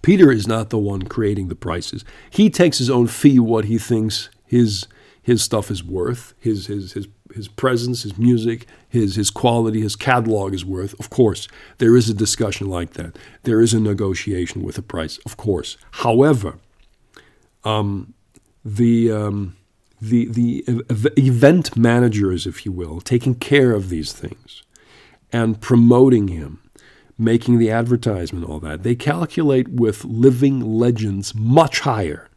Peter 0.00 0.32
is 0.32 0.46
not 0.46 0.70
the 0.70 0.78
one 0.78 1.02
creating 1.02 1.48
the 1.48 1.54
prices. 1.54 2.04
He 2.30 2.50
takes 2.50 2.78
his 2.78 2.90
own 2.90 3.06
fee, 3.06 3.38
what 3.38 3.66
he 3.66 3.78
thinks 3.78 4.30
his 4.44 4.86
his 5.22 5.40
stuff 5.40 5.70
is 5.70 5.84
worth, 5.84 6.34
his 6.38 6.66
his 6.66 6.92
his 6.94 7.06
his 7.34 7.48
presence, 7.48 8.02
his 8.02 8.18
music, 8.18 8.66
his 8.88 9.16
his 9.16 9.30
quality, 9.30 9.80
his 9.80 9.96
catalog 9.96 10.52
is 10.52 10.64
worth. 10.64 10.98
Of 10.98 11.10
course, 11.10 11.46
there 11.78 11.96
is 11.96 12.10
a 12.10 12.14
discussion 12.14 12.68
like 12.68 12.94
that. 12.94 13.16
There 13.44 13.60
is 13.60 13.72
a 13.72 13.80
negotiation 13.80 14.62
with 14.62 14.78
a 14.78 14.82
price, 14.82 15.18
of 15.24 15.36
course. 15.36 15.76
However, 15.92 16.58
um, 17.64 18.14
the 18.64 19.12
um, 19.12 19.56
the, 20.02 20.26
the 20.26 20.64
event 21.16 21.76
managers, 21.76 22.44
if 22.44 22.66
you 22.66 22.72
will, 22.72 23.00
taking 23.00 23.36
care 23.36 23.70
of 23.72 23.88
these 23.88 24.12
things 24.12 24.64
and 25.32 25.60
promoting 25.60 26.28
him, 26.28 26.60
making 27.16 27.58
the 27.58 27.70
advertisement, 27.70 28.44
all 28.44 28.58
that, 28.58 28.82
they 28.82 28.96
calculate 28.96 29.68
with 29.68 30.04
living 30.04 30.60
legends 30.60 31.36
much 31.36 31.80
higher. 31.80 32.28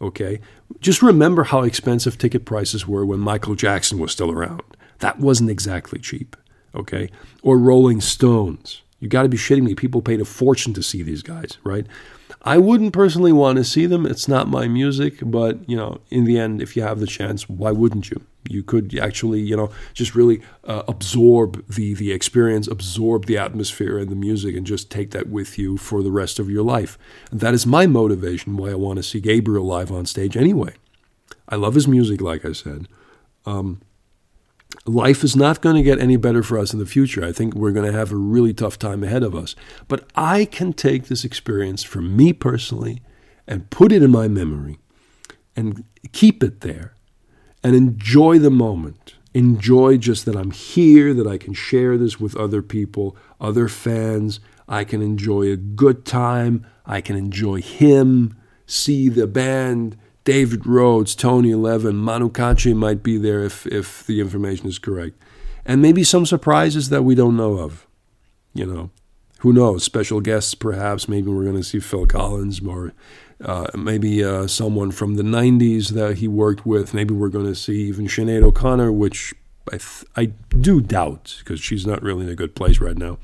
Okay? 0.00 0.40
Just 0.78 1.02
remember 1.02 1.44
how 1.44 1.62
expensive 1.62 2.16
ticket 2.16 2.44
prices 2.44 2.86
were 2.86 3.04
when 3.04 3.18
Michael 3.18 3.56
Jackson 3.56 3.98
was 3.98 4.12
still 4.12 4.30
around. 4.30 4.62
That 5.00 5.18
wasn't 5.18 5.50
exactly 5.50 5.98
cheap. 5.98 6.36
Okay? 6.76 7.10
Or 7.42 7.58
Rolling 7.58 8.00
Stones. 8.00 8.82
You 9.00 9.08
got 9.08 9.24
to 9.24 9.28
be 9.28 9.36
shitting 9.36 9.64
me. 9.64 9.74
People 9.74 10.00
paid 10.00 10.20
a 10.20 10.24
fortune 10.24 10.74
to 10.74 10.82
see 10.82 11.02
these 11.02 11.22
guys, 11.22 11.58
right? 11.64 11.86
I 12.42 12.56
wouldn't 12.56 12.94
personally 12.94 13.32
want 13.32 13.58
to 13.58 13.64
see 13.64 13.84
them. 13.84 14.06
It's 14.06 14.26
not 14.26 14.48
my 14.48 14.66
music, 14.66 15.18
but 15.22 15.68
you 15.68 15.76
know, 15.76 16.00
in 16.10 16.24
the 16.24 16.38
end, 16.38 16.62
if 16.62 16.74
you 16.74 16.82
have 16.82 16.98
the 16.98 17.06
chance, 17.06 17.48
why 17.48 17.70
wouldn't 17.70 18.10
you? 18.10 18.22
You 18.48 18.62
could 18.62 18.98
actually, 18.98 19.40
you 19.40 19.54
know, 19.54 19.70
just 19.92 20.14
really 20.14 20.40
uh, 20.64 20.82
absorb 20.88 21.66
the 21.68 21.92
the 21.92 22.12
experience, 22.12 22.66
absorb 22.66 23.26
the 23.26 23.36
atmosphere 23.36 23.98
and 23.98 24.08
the 24.10 24.16
music, 24.16 24.56
and 24.56 24.66
just 24.66 24.90
take 24.90 25.10
that 25.10 25.28
with 25.28 25.58
you 25.58 25.76
for 25.76 26.02
the 26.02 26.10
rest 26.10 26.38
of 26.38 26.48
your 26.48 26.64
life. 26.64 26.98
And 27.30 27.40
that 27.40 27.52
is 27.52 27.66
my 27.66 27.86
motivation 27.86 28.56
why 28.56 28.70
I 28.70 28.74
want 28.74 28.96
to 28.96 29.02
see 29.02 29.20
Gabriel 29.20 29.64
live 29.64 29.92
on 29.92 30.06
stage. 30.06 30.36
Anyway, 30.36 30.74
I 31.48 31.56
love 31.56 31.74
his 31.74 31.86
music, 31.86 32.22
like 32.22 32.46
I 32.46 32.52
said. 32.52 32.88
Um, 33.44 33.82
life 34.86 35.22
is 35.24 35.36
not 35.36 35.60
going 35.60 35.76
to 35.76 35.82
get 35.82 36.00
any 36.00 36.16
better 36.16 36.42
for 36.42 36.58
us 36.58 36.72
in 36.72 36.78
the 36.78 36.86
future. 36.86 37.24
I 37.24 37.32
think 37.32 37.54
we're 37.54 37.72
going 37.72 37.90
to 37.90 37.96
have 37.96 38.12
a 38.12 38.16
really 38.16 38.54
tough 38.54 38.78
time 38.78 39.02
ahead 39.04 39.22
of 39.22 39.34
us. 39.34 39.54
But 39.88 40.08
I 40.14 40.44
can 40.44 40.72
take 40.72 41.06
this 41.06 41.24
experience 41.24 41.82
for 41.82 42.00
me 42.00 42.32
personally 42.32 43.02
and 43.46 43.70
put 43.70 43.92
it 43.92 44.02
in 44.02 44.10
my 44.10 44.28
memory 44.28 44.78
and 45.56 45.84
keep 46.12 46.42
it 46.42 46.60
there 46.60 46.94
and 47.62 47.74
enjoy 47.74 48.38
the 48.38 48.50
moment. 48.50 49.14
Enjoy 49.32 49.96
just 49.96 50.24
that 50.26 50.34
I'm 50.34 50.50
here, 50.50 51.14
that 51.14 51.26
I 51.26 51.38
can 51.38 51.54
share 51.54 51.96
this 51.96 52.18
with 52.18 52.36
other 52.36 52.62
people, 52.62 53.16
other 53.40 53.68
fans. 53.68 54.40
I 54.68 54.84
can 54.84 55.02
enjoy 55.02 55.50
a 55.50 55.56
good 55.56 56.04
time. 56.04 56.66
I 56.84 57.00
can 57.00 57.16
enjoy 57.16 57.60
him, 57.60 58.36
see 58.66 59.08
the 59.08 59.28
band 59.28 59.96
David 60.30 60.64
Rhodes, 60.64 61.16
Tony 61.16 61.56
Levin, 61.56 61.96
Manu 61.96 62.30
Katché 62.30 62.72
might 62.72 63.02
be 63.02 63.16
there 63.16 63.42
if, 63.42 63.66
if 63.66 64.06
the 64.06 64.20
information 64.20 64.68
is 64.68 64.78
correct. 64.78 65.20
And 65.66 65.82
maybe 65.82 66.04
some 66.04 66.24
surprises 66.24 66.88
that 66.90 67.02
we 67.02 67.16
don't 67.16 67.36
know 67.36 67.58
of. 67.58 67.88
You 68.54 68.64
know, 68.64 68.90
who 69.40 69.52
knows? 69.52 69.82
Special 69.82 70.20
guests, 70.20 70.54
perhaps. 70.54 71.08
Maybe 71.08 71.32
we're 71.32 71.42
going 71.42 71.56
to 71.56 71.64
see 71.64 71.80
Phil 71.80 72.06
Collins 72.06 72.64
or 72.64 72.92
uh, 73.44 73.66
maybe 73.76 74.22
uh, 74.22 74.46
someone 74.46 74.92
from 74.92 75.16
the 75.16 75.24
90s 75.24 75.88
that 75.94 76.18
he 76.18 76.28
worked 76.28 76.64
with. 76.64 76.94
Maybe 76.94 77.12
we're 77.12 77.28
going 77.28 77.46
to 77.46 77.56
see 77.56 77.88
even 77.88 78.06
Sinead 78.06 78.44
O'Connor, 78.44 78.92
which 78.92 79.34
I, 79.66 79.78
th- 79.78 80.04
I 80.14 80.26
do 80.60 80.80
doubt 80.80 81.38
because 81.40 81.58
she's 81.58 81.84
not 81.84 82.04
really 82.04 82.22
in 82.26 82.30
a 82.30 82.36
good 82.36 82.54
place 82.54 82.78
right 82.78 82.96
now. 82.96 83.18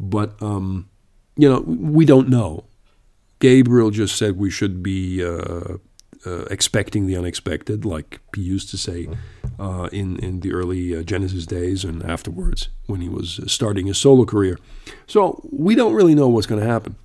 But, 0.00 0.42
um, 0.42 0.88
you 1.36 1.46
know, 1.46 1.60
we 1.60 2.06
don't 2.06 2.30
know. 2.30 2.64
Gabriel 3.38 3.90
just 3.90 4.16
said 4.16 4.38
we 4.38 4.48
should 4.48 4.82
be 4.82 5.22
uh, 5.22 5.76
uh, 6.26 6.44
expecting 6.50 7.06
the 7.06 7.16
unexpected, 7.16 7.84
like 7.84 8.20
he 8.34 8.42
used 8.42 8.70
to 8.70 8.78
say 8.78 9.08
uh, 9.58 9.88
in 9.92 10.18
in 10.18 10.40
the 10.40 10.52
early 10.52 10.96
uh, 10.96 11.02
Genesis 11.02 11.46
days 11.46 11.84
and 11.84 12.02
afterwards 12.04 12.68
when 12.86 13.00
he 13.00 13.08
was 13.08 13.40
starting 13.46 13.86
his 13.86 13.98
solo 13.98 14.24
career. 14.24 14.58
So 15.06 15.40
we 15.50 15.74
don't 15.74 15.94
really 15.94 16.14
know 16.14 16.28
what's 16.28 16.46
going 16.46 16.60
to 16.60 16.66
happen. 16.66 16.96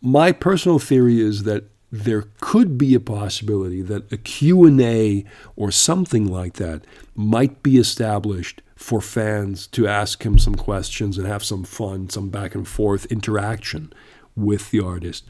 My 0.00 0.32
personal 0.32 0.78
theory 0.78 1.20
is 1.20 1.42
that 1.42 1.64
there 1.92 2.24
could 2.40 2.76
be 2.76 2.94
a 2.94 3.00
possibility 3.00 3.80
that 3.80 4.10
a 4.12 4.16
Q&A 4.16 5.24
or 5.54 5.70
something 5.70 6.26
like 6.26 6.54
that 6.54 6.84
might 7.14 7.62
be 7.62 7.76
established 7.78 8.62
for 8.74 9.00
fans 9.00 9.68
to 9.68 9.86
ask 9.86 10.24
him 10.24 10.36
some 10.36 10.56
questions 10.56 11.16
and 11.16 11.26
have 11.26 11.44
some 11.44 11.62
fun, 11.62 12.10
some 12.10 12.30
back 12.30 12.56
and 12.56 12.66
forth 12.66 13.06
interaction 13.06 13.92
with 14.34 14.72
the 14.72 14.80
artist. 14.80 15.24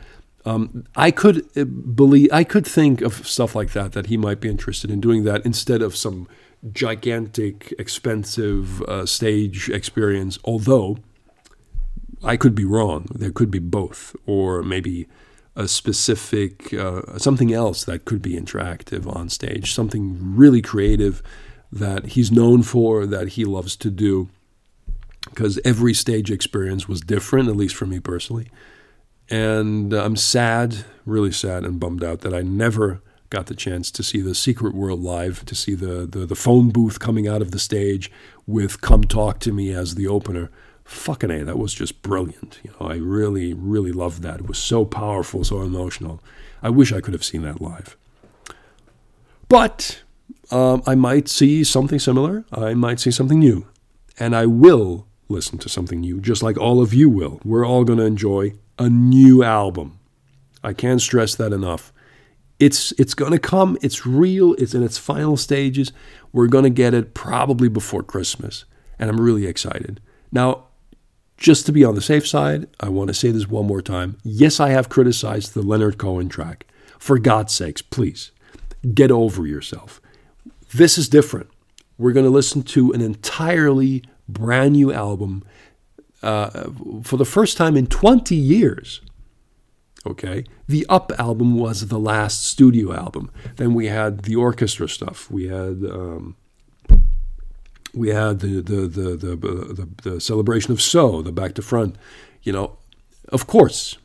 Um, 0.47 0.85
I 0.95 1.11
could 1.11 1.49
uh, 1.57 1.65
believe, 1.65 2.29
I 2.33 2.45
could 2.45 2.67
think 2.67 3.01
of 3.01 3.27
stuff 3.27 3.55
like 3.55 3.73
that 3.73 3.93
that 3.93 4.07
he 4.07 4.17
might 4.17 4.41
be 4.41 4.49
interested 4.49 4.91
in 4.91 5.01
doing 5.01 5.25
that 5.25 5.45
instead 5.45 5.81
of 5.81 5.97
some 5.97 6.29
gigantic, 6.73 7.73
expensive 7.79 8.83
uh, 8.83 9.07
stage 9.07 9.71
experience. 9.71 10.39
Although 10.45 10.99
I 12.23 12.37
could 12.37 12.55
be 12.55 12.65
wrong, 12.65 13.07
there 13.15 13.33
could 13.33 13.51
be 13.51 13.59
both, 13.59 14.15
or 14.27 14.63
maybe 14.63 15.09
a 15.57 15.69
specific 15.69 16.75
uh, 16.75 17.17
something 17.19 17.53
else 17.53 17.85
that 17.85 18.05
could 18.05 18.21
be 18.21 18.35
interactive 18.35 19.07
on 19.15 19.29
stage, 19.29 19.73
something 19.73 20.19
really 20.37 20.61
creative 20.61 21.23
that 21.71 22.07
he's 22.07 22.31
known 22.31 22.63
for, 22.63 23.07
that 23.07 23.29
he 23.29 23.45
loves 23.45 23.77
to 23.77 23.91
do. 23.91 24.29
Because 25.31 25.59
every 25.65 25.95
stage 25.95 26.31
experience 26.31 26.87
was 26.87 27.01
different, 27.01 27.49
at 27.49 27.57
least 27.57 27.75
for 27.75 27.87
me 27.87 27.99
personally. 27.99 28.49
And 29.31 29.93
I'm 29.93 30.17
sad, 30.17 30.85
really 31.07 31.33
sad 31.33 31.65
and 31.65 31.81
bummed 31.81 32.05
out 32.05 32.21
that 32.21 32.35
I 32.35 32.43
never 32.43 33.03
got 33.31 33.47
the 33.47 33.55
chance 33.55 33.91
to 33.91 34.03
see 34.03 34.21
the 34.21 34.35
Secret 34.35 34.75
World 34.75 35.01
live, 35.01 35.45
to 35.47 35.55
see 35.55 35.75
the, 35.75 36.07
the, 36.07 36.27
the 36.27 36.37
phone 36.37 36.71
booth 36.71 37.01
coming 37.01 37.27
out 37.27 37.43
of 37.43 37.51
the 37.51 37.59
stage 37.59 38.11
with 38.47 38.81
Come 38.81 39.05
Talk 39.05 39.41
to 39.41 39.53
Me 39.53 39.73
as 39.73 39.95
the 39.95 40.07
opener. 40.07 40.51
Fucking 40.85 41.31
A, 41.31 41.45
that 41.45 41.59
was 41.59 41.73
just 41.73 42.03
brilliant. 42.03 42.61
You 42.63 42.71
know, 42.73 42.87
I 42.87 42.97
really, 42.97 43.55
really 43.55 43.93
loved 43.93 44.23
that. 44.23 44.41
It 44.41 44.47
was 44.47 44.59
so 44.59 44.85
powerful, 44.85 45.43
so 45.43 45.63
emotional. 45.63 46.21
I 46.63 46.69
wish 46.69 46.93
I 46.93 47.01
could 47.01 47.15
have 47.15 47.25
seen 47.25 47.43
that 47.43 47.61
live. 47.61 47.97
But 49.49 50.03
um, 50.51 50.83
I 50.87 50.95
might 50.95 51.29
see 51.29 51.65
something 51.65 51.99
similar. 51.99 52.45
I 52.53 52.75
might 52.75 53.01
see 53.01 53.11
something 53.11 53.39
new. 53.39 53.67
And 54.19 54.37
I 54.37 54.47
will 54.47 55.07
listen 55.29 55.59
to 55.59 55.69
something 55.69 56.01
new, 56.01 56.21
just 56.21 56.43
like 56.43 56.59
all 56.59 56.83
of 56.83 56.93
you 56.93 57.09
will. 57.09 57.41
We're 57.45 57.67
all 57.67 57.85
going 57.85 57.99
to 57.99 58.05
enjoy 58.05 58.53
a 58.79 58.89
new 58.89 59.43
album. 59.43 59.99
I 60.63 60.73
can't 60.73 61.01
stress 61.01 61.35
that 61.37 61.53
enough. 61.53 61.93
It's 62.59 62.93
it's 62.93 63.15
going 63.15 63.33
to 63.33 63.39
come. 63.39 63.77
It's 63.83 64.07
real. 64.07 64.55
It's 64.55 64.75
in 64.75 64.83
its 64.83 64.99
final 64.99 65.37
stages. 65.37 65.93
We're 66.33 66.47
going 66.47 66.65
to 66.65 66.71
get 66.71 66.95
it 66.95 67.15
probably 67.15 67.69
before 67.69 68.03
Christmas, 68.03 68.65
and 68.99 69.11
I'm 69.11 69.21
really 69.21 69.47
excited. 69.47 70.01
Now, 70.33 70.69
just 71.37 71.67
to 71.67 71.73
be 71.73 71.85
on 71.85 71.95
the 71.95 72.01
safe 72.01 72.27
side, 72.27 72.69
I 72.81 72.89
want 72.89 73.09
to 73.09 73.15
say 73.15 73.31
this 73.31 73.49
one 73.49 73.67
more 73.67 73.83
time. 73.83 74.19
Yes, 74.23 74.61
I 74.61 74.71
have 74.71 74.89
criticized 74.89 75.55
the 75.55 75.63
Leonard 75.63 75.99
Cohen 75.99 76.29
track. 76.29 76.67
For 76.99 77.19
God's 77.19 77.53
sakes, 77.53 77.83
please 77.83 78.31
get 78.95 79.11
over 79.11 79.47
yourself. 79.47 80.01
This 80.73 80.97
is 80.97 81.09
different. 81.09 81.49
We're 81.99 82.13
going 82.13 82.25
to 82.25 82.31
listen 82.31 82.63
to 82.63 82.93
an 82.93 83.01
entirely 83.01 84.03
brand 84.29 84.73
new 84.73 84.93
album 84.93 85.45
uh, 86.25 86.71
for 87.03 87.17
the 87.17 87.25
first 87.25 87.57
time 87.57 87.77
in 87.77 87.87
20 87.87 88.35
years. 88.35 89.01
Okay, 90.07 90.45
the 90.69 90.85
Up 90.89 91.13
album 91.19 91.57
was 91.57 91.89
the 91.89 91.99
last 91.99 92.45
studio 92.45 92.93
album. 92.95 93.31
Then 93.57 93.73
we 93.73 93.87
had 93.87 94.25
the 94.25 94.37
orchestra 94.37 94.87
stuff. 94.87 95.31
We 95.31 95.49
had 95.49 95.83
um, 95.91 96.37
we 97.95 98.09
had 98.09 98.41
the 98.41 98.61
the, 98.61 98.87
the 98.87 99.17
the 99.17 99.37
the 99.37 99.89
the 100.03 100.21
celebration 100.21 100.73
of 100.73 100.83
So, 100.83 101.23
the 101.23 101.33
back 101.33 101.55
to 101.55 101.63
front. 101.63 101.97
You 102.43 102.53
know, 102.53 102.77
of 103.31 103.47
course, 103.47 103.97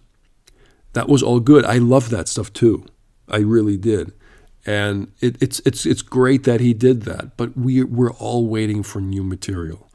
that 0.94 1.10
was 1.10 1.22
all 1.22 1.42
good. 1.42 1.66
I 1.66 1.80
love 1.80 2.10
that 2.12 2.30
stuff 2.30 2.54
too. 2.54 2.86
I 3.28 3.40
really 3.40 3.76
did 3.76 4.14
and 4.66 5.12
it, 5.22 5.42
it's 5.42 5.60
it's 5.66 5.86
it's 5.86 6.02
great 6.02 6.44
that 6.44 6.60
he 6.60 6.74
did 6.74 7.04
that. 7.04 7.38
But 7.38 7.58
we 7.58 7.84
we're 7.84 8.12
all 8.14 8.48
waiting 8.48 8.84
for 8.84 9.02
new 9.02 9.24
material. 9.24 9.90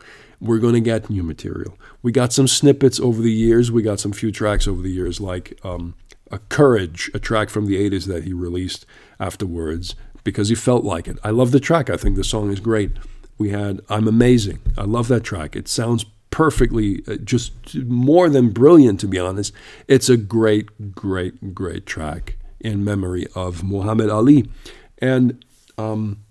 We're 0.45 0.59
going 0.59 0.75
to 0.75 0.81
get 0.81 1.09
new 1.09 1.23
material. 1.23 1.79
We 2.03 2.13
got 2.13 2.33
some 2.33 2.47
snippets 2.47 3.01
over 3.01 3.23
the 3.23 3.33
years. 3.33 3.73
We 3.73 3.83
got 3.83 3.99
some 3.99 4.13
few 4.13 4.31
tracks 4.31 4.69
over 4.69 4.83
the 4.83 4.91
years, 4.91 5.21
like 5.21 5.59
um, 5.65 5.95
a 6.31 6.39
Courage, 6.39 7.11
a 7.15 7.19
track 7.19 7.49
from 7.49 7.67
the 7.67 7.77
'80s 7.77 8.07
that 8.07 8.25
he 8.25 8.33
released 8.33 8.85
afterwards 9.19 9.95
because 10.23 10.51
he 10.51 10.55
felt 10.55 10.85
like 10.85 11.09
it. 11.09 11.19
I 11.25 11.31
love 11.31 11.51
the 11.51 11.61
track. 11.61 11.89
I 11.89 11.97
think 11.97 12.17
the 12.17 12.25
song 12.25 12.53
is 12.53 12.61
great. 12.61 12.93
We 13.39 13.51
had 13.51 13.81
I'm 13.89 14.07
Amazing. 14.07 14.61
I 14.77 14.85
love 14.85 15.09
that 15.09 15.25
track. 15.25 15.57
It 15.57 15.67
sounds 15.67 16.05
perfectly, 16.31 17.03
uh, 17.07 17.17
just 17.17 17.77
more 17.77 18.29
than 18.29 18.51
brilliant, 18.51 19.01
to 19.01 19.07
be 19.07 19.19
honest. 19.19 19.53
It's 19.87 20.09
a 20.09 20.17
great, 20.17 20.95
great, 20.95 21.55
great 21.55 21.87
track 21.87 22.37
in 22.61 22.85
memory 22.85 23.27
of 23.35 23.63
Muhammad 23.63 24.11
Ali. 24.11 24.51
And 24.99 25.45
um, 25.79 26.25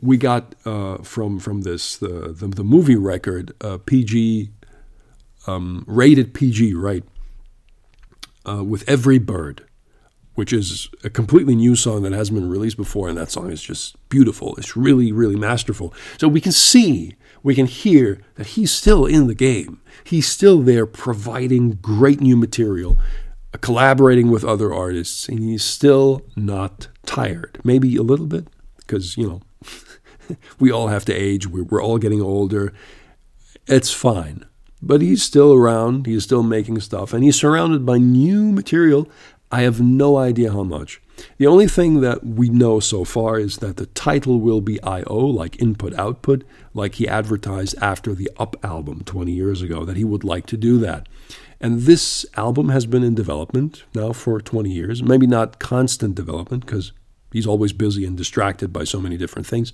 we 0.00 0.16
got 0.16 0.54
uh, 0.64 0.98
from 0.98 1.38
from 1.38 1.62
this 1.62 1.96
the, 1.96 2.32
the, 2.32 2.48
the 2.48 2.64
movie 2.64 2.96
record 2.96 3.52
uh, 3.60 3.78
PG 3.78 4.50
um, 5.46 5.84
rated 5.86 6.34
PG 6.34 6.74
right 6.74 7.04
uh, 8.46 8.64
with 8.64 8.88
every 8.88 9.18
bird, 9.18 9.64
which 10.34 10.52
is 10.52 10.88
a 11.04 11.10
completely 11.10 11.54
new 11.54 11.74
song 11.74 12.02
that 12.02 12.12
hasn't 12.12 12.38
been 12.38 12.48
released 12.48 12.76
before, 12.76 13.08
and 13.08 13.16
that 13.18 13.30
song 13.30 13.50
is 13.50 13.62
just 13.62 13.96
beautiful. 14.08 14.54
It's 14.56 14.76
really 14.76 15.12
really 15.12 15.36
masterful. 15.36 15.94
So 16.18 16.28
we 16.28 16.40
can 16.40 16.52
see, 16.52 17.14
we 17.42 17.54
can 17.54 17.66
hear 17.66 18.20
that 18.34 18.48
he's 18.48 18.72
still 18.72 19.06
in 19.06 19.26
the 19.26 19.34
game. 19.34 19.80
He's 20.04 20.28
still 20.28 20.60
there 20.60 20.86
providing 20.86 21.72
great 21.82 22.20
new 22.20 22.36
material 22.36 22.96
collaborating 23.60 24.30
with 24.30 24.44
other 24.44 24.72
artists, 24.72 25.28
and 25.28 25.38
he's 25.38 25.64
still 25.64 26.22
not 26.36 26.88
tired. 27.06 27.58
Maybe 27.64 27.96
a 27.96 28.02
little 28.02 28.26
bit, 28.26 28.48
because, 28.76 29.16
you 29.16 29.26
know, 29.26 29.40
we 30.58 30.70
all 30.70 30.88
have 30.88 31.04
to 31.06 31.14
age, 31.14 31.46
we're, 31.46 31.82
all 31.82 31.98
getting 31.98 32.20
older. 32.20 32.72
It's 33.66 33.92
fine. 33.92 34.44
But 34.80 35.02
he's 35.02 35.22
still 35.22 35.52
around, 35.52 36.06
he's 36.06 36.24
still 36.24 36.42
making 36.42 36.80
stuff, 36.80 37.12
and 37.12 37.24
he's 37.24 37.36
surrounded 37.36 37.84
by 37.84 37.98
new 37.98 38.52
material. 38.52 39.08
I 39.50 39.62
have 39.62 39.80
no 39.80 40.18
idea 40.18 40.52
how 40.52 40.62
much. 40.62 41.00
The 41.38 41.46
only 41.46 41.66
thing 41.66 42.00
that 42.00 42.24
we 42.24 42.48
know 42.48 42.78
so 42.78 43.04
far 43.04 43.38
is 43.38 43.56
that 43.58 43.76
the 43.76 43.86
title 43.86 44.40
will 44.40 44.60
be 44.60 44.80
I.O., 44.82 45.26
like 45.26 45.60
input 45.60 45.94
output, 45.94 46.44
like 46.74 46.96
he 46.96 47.08
advertised 47.08 47.74
after 47.80 48.14
the 48.14 48.30
Up 48.38 48.56
album 48.64 49.02
20 49.04 49.32
years 49.32 49.62
ago, 49.62 49.84
that 49.84 49.96
he 49.96 50.04
would 50.04 50.22
like 50.22 50.46
to 50.46 50.56
do 50.56 50.78
that. 50.78 51.08
And 51.60 51.82
this 51.82 52.24
album 52.36 52.68
has 52.68 52.86
been 52.86 53.02
in 53.02 53.14
development 53.14 53.84
now 53.94 54.12
for 54.12 54.40
20 54.40 54.70
years. 54.70 55.02
Maybe 55.02 55.26
not 55.26 55.58
constant 55.58 56.14
development 56.14 56.64
because 56.64 56.92
he's 57.32 57.46
always 57.46 57.72
busy 57.72 58.04
and 58.04 58.16
distracted 58.16 58.72
by 58.72 58.84
so 58.84 59.00
many 59.00 59.16
different 59.16 59.46
things. 59.46 59.72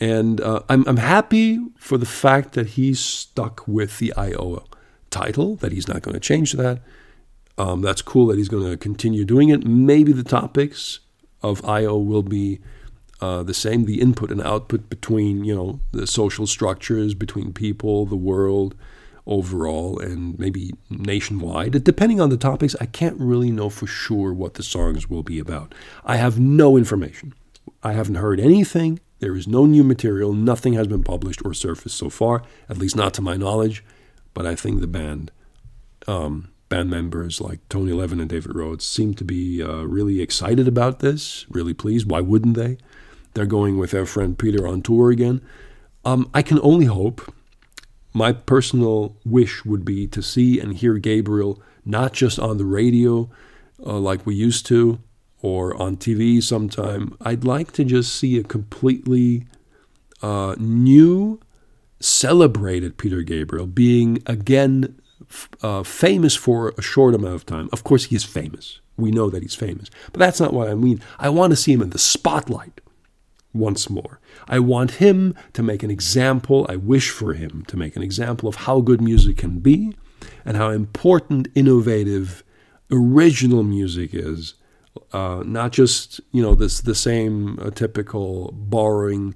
And 0.00 0.40
uh, 0.40 0.62
I'm, 0.68 0.86
I'm 0.88 0.96
happy 0.96 1.60
for 1.76 1.98
the 1.98 2.06
fact 2.06 2.52
that 2.54 2.68
he's 2.68 3.00
stuck 3.00 3.66
with 3.68 3.98
the 3.98 4.12
IO 4.14 4.64
title, 5.10 5.56
that 5.56 5.72
he's 5.72 5.88
not 5.88 6.02
going 6.02 6.14
to 6.14 6.20
change 6.20 6.52
that. 6.52 6.80
Um, 7.58 7.82
that's 7.82 8.00
cool 8.00 8.26
that 8.28 8.38
he's 8.38 8.48
going 8.48 8.70
to 8.70 8.76
continue 8.76 9.24
doing 9.24 9.50
it. 9.50 9.66
Maybe 9.66 10.12
the 10.12 10.22
topics 10.22 11.00
of 11.42 11.62
IO 11.64 11.98
will 11.98 12.22
be 12.22 12.60
uh, 13.20 13.42
the 13.42 13.52
same, 13.52 13.84
the 13.84 14.00
input 14.00 14.30
and 14.30 14.40
output 14.40 14.88
between, 14.88 15.44
you 15.44 15.54
know, 15.54 15.80
the 15.92 16.06
social 16.06 16.46
structures, 16.46 17.12
between 17.12 17.52
people, 17.52 18.06
the 18.06 18.16
world, 18.16 18.74
overall 19.26 19.98
and 19.98 20.38
maybe 20.38 20.74
nationwide. 20.90 21.84
Depending 21.84 22.20
on 22.20 22.30
the 22.30 22.36
topics, 22.36 22.74
I 22.80 22.86
can't 22.86 23.18
really 23.18 23.50
know 23.50 23.68
for 23.68 23.86
sure 23.86 24.32
what 24.32 24.54
the 24.54 24.62
songs 24.62 25.08
will 25.08 25.22
be 25.22 25.38
about. 25.38 25.74
I 26.04 26.16
have 26.16 26.38
no 26.40 26.76
information. 26.76 27.34
I 27.82 27.92
haven't 27.92 28.16
heard 28.16 28.40
anything. 28.40 29.00
There 29.20 29.36
is 29.36 29.46
no 29.46 29.66
new 29.66 29.84
material. 29.84 30.32
Nothing 30.32 30.72
has 30.74 30.86
been 30.86 31.04
published 31.04 31.42
or 31.44 31.54
surfaced 31.54 31.96
so 31.96 32.10
far, 32.10 32.42
at 32.68 32.78
least 32.78 32.96
not 32.96 33.14
to 33.14 33.22
my 33.22 33.36
knowledge. 33.36 33.84
But 34.34 34.46
I 34.46 34.54
think 34.54 34.80
the 34.80 34.86
band, 34.86 35.30
um, 36.06 36.50
band 36.68 36.90
members 36.90 37.40
like 37.40 37.60
Tony 37.68 37.92
Levin 37.92 38.20
and 38.20 38.30
David 38.30 38.54
Rhodes, 38.54 38.84
seem 38.86 39.14
to 39.14 39.24
be 39.24 39.62
uh, 39.62 39.82
really 39.82 40.20
excited 40.20 40.66
about 40.66 41.00
this, 41.00 41.46
really 41.50 41.74
pleased. 41.74 42.10
Why 42.10 42.20
wouldn't 42.20 42.56
they? 42.56 42.78
They're 43.34 43.46
going 43.46 43.78
with 43.78 43.92
their 43.92 44.06
friend 44.06 44.36
Peter 44.36 44.66
on 44.66 44.82
tour 44.82 45.10
again. 45.10 45.40
Um, 46.04 46.30
I 46.32 46.42
can 46.42 46.58
only 46.62 46.86
hope 46.86 47.32
my 48.12 48.32
personal 48.32 49.16
wish 49.24 49.64
would 49.64 49.84
be 49.84 50.06
to 50.08 50.22
see 50.22 50.58
and 50.58 50.76
hear 50.76 50.98
Gabriel 50.98 51.62
not 51.84 52.12
just 52.12 52.38
on 52.38 52.58
the 52.58 52.64
radio 52.64 53.30
uh, 53.84 53.98
like 53.98 54.26
we 54.26 54.34
used 54.34 54.66
to 54.66 55.00
or 55.42 55.80
on 55.80 55.96
TV 55.96 56.42
sometime. 56.42 57.16
I'd 57.20 57.44
like 57.44 57.72
to 57.72 57.84
just 57.84 58.14
see 58.14 58.38
a 58.38 58.42
completely 58.42 59.46
uh, 60.22 60.54
new, 60.58 61.40
celebrated 61.98 62.98
Peter 62.98 63.22
Gabriel 63.22 63.66
being 63.66 64.22
again 64.26 65.00
uh, 65.62 65.82
famous 65.82 66.34
for 66.36 66.74
a 66.76 66.82
short 66.82 67.14
amount 67.14 67.34
of 67.34 67.46
time. 67.46 67.68
Of 67.72 67.84
course, 67.84 68.04
he 68.04 68.16
is 68.16 68.24
famous. 68.24 68.80
We 68.96 69.10
know 69.10 69.30
that 69.30 69.42
he's 69.42 69.54
famous. 69.54 69.88
But 70.12 70.18
that's 70.18 70.40
not 70.40 70.52
what 70.52 70.68
I 70.68 70.74
mean. 70.74 71.00
I 71.18 71.28
want 71.28 71.52
to 71.52 71.56
see 71.56 71.72
him 71.72 71.82
in 71.82 71.90
the 71.90 71.98
spotlight 71.98 72.80
once 73.52 73.90
more. 73.90 74.20
I 74.48 74.58
want 74.58 74.92
him 74.92 75.34
to 75.54 75.62
make 75.62 75.82
an 75.82 75.90
example, 75.90 76.66
I 76.68 76.76
wish 76.76 77.10
for 77.10 77.34
him 77.34 77.64
to 77.66 77.76
make 77.76 77.96
an 77.96 78.02
example 78.02 78.48
of 78.48 78.56
how 78.56 78.80
good 78.80 79.00
music 79.00 79.38
can 79.38 79.58
be 79.58 79.94
and 80.44 80.56
how 80.56 80.70
important, 80.70 81.48
innovative, 81.54 82.44
original 82.90 83.62
music 83.62 84.10
is. 84.12 84.54
Uh, 85.12 85.42
not 85.46 85.72
just 85.72 86.20
you 86.32 86.42
know 86.42 86.54
this 86.54 86.80
the 86.80 86.94
same 86.94 87.58
uh, 87.60 87.70
typical 87.70 88.52
borrowing 88.52 89.34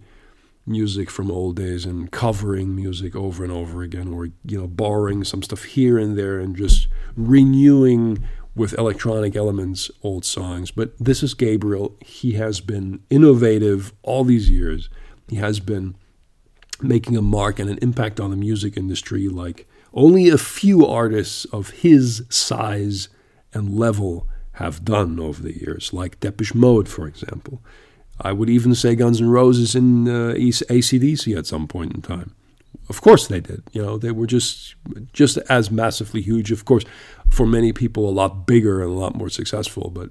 music 0.66 1.10
from 1.10 1.30
old 1.30 1.56
days 1.56 1.84
and 1.84 2.10
covering 2.10 2.74
music 2.74 3.14
over 3.14 3.44
and 3.44 3.52
over 3.52 3.82
again, 3.82 4.08
or 4.12 4.26
you 4.26 4.58
know 4.58 4.66
borrowing 4.66 5.24
some 5.24 5.42
stuff 5.42 5.64
here 5.64 5.98
and 5.98 6.18
there 6.18 6.38
and 6.38 6.56
just 6.56 6.88
renewing 7.16 8.24
with 8.56 8.76
electronic 8.78 9.34
elements 9.36 9.90
old 10.02 10.24
songs. 10.24 10.70
But 10.70 10.96
this 10.98 11.22
is 11.22 11.34
Gabriel. 11.34 11.96
He 12.00 12.32
has 12.32 12.60
been 12.60 13.00
innovative 13.10 13.92
all 14.02 14.24
these 14.24 14.48
years. 14.48 14.88
He 15.28 15.36
has 15.36 15.60
been 15.60 15.96
making 16.80 17.16
a 17.16 17.22
mark 17.22 17.58
and 17.58 17.70
an 17.70 17.78
impact 17.82 18.20
on 18.20 18.30
the 18.30 18.36
music 18.36 18.76
industry 18.76 19.28
like 19.28 19.68
only 19.92 20.28
a 20.28 20.38
few 20.38 20.84
artists 20.84 21.44
of 21.46 21.70
his 21.70 22.24
size 22.28 23.08
and 23.52 23.78
level 23.78 24.28
have 24.54 24.84
done 24.84 25.18
over 25.18 25.42
the 25.42 25.58
years, 25.58 25.92
like 25.92 26.20
Depeche 26.20 26.54
Mode, 26.54 26.88
for 26.88 27.06
example. 27.06 27.62
I 28.20 28.32
would 28.32 28.48
even 28.48 28.74
say 28.74 28.94
Guns 28.94 29.20
N' 29.20 29.28
Roses 29.28 29.74
and 29.74 30.08
uh, 30.08 30.34
ACDC 30.34 31.36
at 31.36 31.46
some 31.46 31.66
point 31.66 31.94
in 31.94 32.02
time. 32.02 32.34
Of 32.88 33.00
course 33.00 33.26
they 33.26 33.40
did. 33.40 33.62
You 33.72 33.82
know, 33.82 33.98
they 33.98 34.10
were 34.10 34.26
just 34.26 34.74
just 35.12 35.38
as 35.48 35.70
massively 35.70 36.20
huge. 36.20 36.52
Of 36.52 36.64
course, 36.64 36.84
for 37.30 37.46
many 37.46 37.72
people, 37.72 38.08
a 38.08 38.10
lot 38.10 38.46
bigger 38.46 38.82
and 38.82 38.90
a 38.90 38.94
lot 38.94 39.16
more 39.16 39.30
successful. 39.30 39.90
But 39.90 40.10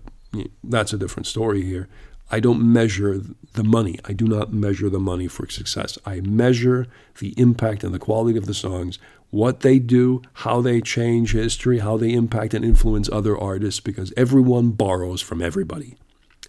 that's 0.64 0.92
a 0.92 0.98
different 0.98 1.28
story 1.28 1.62
here. 1.62 1.88
I 2.32 2.40
don't 2.40 2.62
measure 2.62 3.22
the 3.54 3.64
money. 3.64 4.00
I 4.06 4.14
do 4.14 4.26
not 4.26 4.52
measure 4.52 4.90
the 4.90 5.00
money 5.00 5.28
for 5.28 5.48
success. 5.50 5.98
I 6.06 6.22
measure 6.22 6.88
the 7.20 7.34
impact 7.38 7.84
and 7.84 7.94
the 7.94 8.00
quality 8.00 8.38
of 8.38 8.46
the 8.46 8.54
songs, 8.54 8.98
what 9.30 9.60
they 9.60 9.80
do, 9.80 10.22
how 10.34 10.62
they 10.62 10.82
change 10.82 11.34
history, 11.34 11.80
how 11.80 11.98
they 11.98 12.14
impact 12.14 12.54
and 12.54 12.66
influence 12.66 13.10
other 13.12 13.38
artists, 13.38 13.80
because 13.80 14.14
everyone 14.18 14.72
borrows 14.72 15.22
from 15.22 15.42
everybody. 15.42 15.98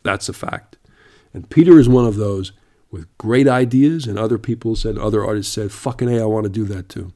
That's 0.02 0.28
a 0.28 0.32
fact. 0.32 0.76
And 1.32 1.50
Peter 1.50 1.78
is 1.78 1.88
one 1.88 2.06
of 2.06 2.16
those 2.16 2.52
with 2.90 3.06
great 3.18 3.48
ideas, 3.48 4.06
and 4.06 4.18
other 4.18 4.38
people 4.38 4.76
said, 4.76 4.96
other 4.96 5.24
artists 5.24 5.52
said, 5.52 5.72
fucking 5.72 6.08
A, 6.08 6.22
I 6.22 6.26
want 6.26 6.44
to 6.44 6.50
do 6.50 6.64
that 6.66 6.88
too. 6.88 7.12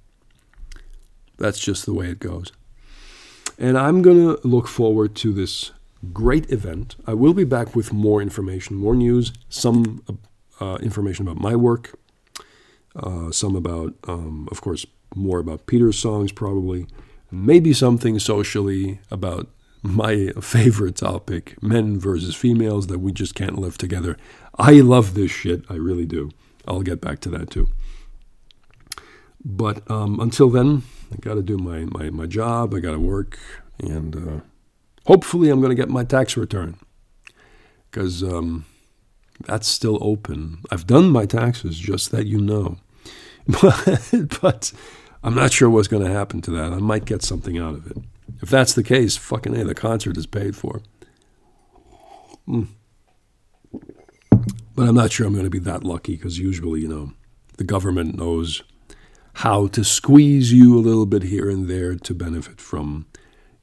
That's 1.36 1.60
just 1.60 1.86
the 1.86 1.94
way 1.94 2.08
it 2.08 2.18
goes. 2.18 2.50
And 3.58 3.78
I'm 3.78 4.02
going 4.02 4.18
to 4.18 4.46
look 4.46 4.68
forward 4.68 5.14
to 5.16 5.32
this 5.32 5.70
great 6.12 6.50
event. 6.50 6.96
I 7.06 7.14
will 7.14 7.34
be 7.34 7.44
back 7.44 7.74
with 7.74 7.92
more 7.92 8.22
information, 8.22 8.76
more 8.76 8.94
news, 8.94 9.32
some 9.48 10.02
uh, 10.60 10.78
information 10.80 11.26
about 11.26 11.40
my 11.40 11.56
work, 11.56 11.98
uh, 12.96 13.30
some 13.30 13.56
about, 13.56 13.94
um, 14.06 14.48
of 14.50 14.60
course, 14.60 14.86
more 15.14 15.38
about 15.38 15.66
Peter's 15.66 15.98
songs, 15.98 16.32
probably, 16.32 16.86
maybe 17.30 17.72
something 17.72 18.18
socially 18.18 19.00
about 19.10 19.48
my 19.82 20.28
favorite 20.40 20.96
topic 20.96 21.60
men 21.62 21.98
versus 21.98 22.34
females 22.34 22.86
that 22.88 22.98
we 22.98 23.12
just 23.12 23.34
can't 23.34 23.58
live 23.58 23.78
together. 23.78 24.16
I 24.58 24.80
love 24.80 25.14
this 25.14 25.30
shit. 25.30 25.64
I 25.68 25.74
really 25.74 26.06
do. 26.06 26.30
I'll 26.66 26.82
get 26.82 27.00
back 27.00 27.20
to 27.20 27.30
that 27.30 27.50
too. 27.50 27.68
But 29.44 29.88
um, 29.90 30.18
until 30.20 30.50
then, 30.50 30.82
I 31.12 31.16
got 31.16 31.34
to 31.34 31.42
do 31.42 31.56
my, 31.56 31.84
my, 31.84 32.10
my 32.10 32.26
job. 32.26 32.74
I 32.74 32.80
got 32.80 32.92
to 32.92 33.00
work. 33.00 33.38
And 33.78 34.16
uh, 34.16 34.40
hopefully, 35.08 35.48
I'm 35.48 35.60
going 35.60 35.74
to 35.74 35.82
get 35.82 35.88
my 35.88 36.04
tax 36.04 36.36
return 36.36 36.76
because 37.90 38.22
um, 38.22 38.66
that's 39.46 39.66
still 39.66 39.98
open. 40.02 40.58
I've 40.70 40.86
done 40.86 41.10
my 41.10 41.24
taxes, 41.24 41.78
just 41.78 42.10
that 42.12 42.26
you 42.26 42.38
know. 42.38 42.76
But, 43.62 44.12
but 44.42 44.72
I'm 45.24 45.34
not 45.34 45.52
sure 45.52 45.70
what's 45.70 45.88
going 45.88 46.04
to 46.04 46.12
happen 46.12 46.42
to 46.42 46.50
that. 46.50 46.74
I 46.74 46.76
might 46.76 47.06
get 47.06 47.22
something 47.22 47.56
out 47.56 47.74
of 47.74 47.90
it. 47.90 47.96
If 48.42 48.50
that's 48.50 48.74
the 48.74 48.82
case, 48.82 49.16
fucking 49.16 49.54
hey, 49.54 49.62
the 49.62 49.74
concert 49.74 50.18
is 50.18 50.26
paid 50.26 50.54
for. 50.54 50.82
Mm. 52.46 52.68
But 54.74 54.88
I'm 54.88 54.94
not 54.94 55.10
sure 55.10 55.26
I'm 55.26 55.32
going 55.32 55.44
to 55.44 55.50
be 55.50 55.58
that 55.60 55.82
lucky 55.82 56.16
because 56.16 56.38
usually, 56.38 56.82
you 56.82 56.88
know, 56.88 57.12
the 57.56 57.64
government 57.64 58.16
knows 58.16 58.62
how 59.36 59.68
to 59.68 59.82
squeeze 59.82 60.52
you 60.52 60.76
a 60.76 60.80
little 60.80 61.06
bit 61.06 61.22
here 61.22 61.48
and 61.48 61.66
there 61.66 61.94
to 61.94 62.14
benefit 62.14 62.60
from 62.60 63.06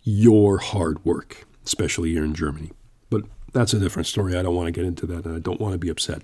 your 0.06 0.60
hard 0.60 1.04
work, 1.04 1.46
especially 1.66 2.12
here 2.12 2.24
in 2.24 2.34
Germany. 2.34 2.72
But 3.10 3.24
that's 3.52 3.74
a 3.74 3.80
different 3.80 4.08
story. 4.08 4.38
I 4.38 4.44
don't 4.44 4.56
want 4.56 4.68
to 4.68 4.72
get 4.72 4.86
into 4.86 5.06
that 5.08 5.26
and 5.26 5.36
I 5.36 5.40
don't 5.40 5.60
want 5.60 5.74
to 5.74 5.80
be 5.80 5.90
upset. 5.90 6.22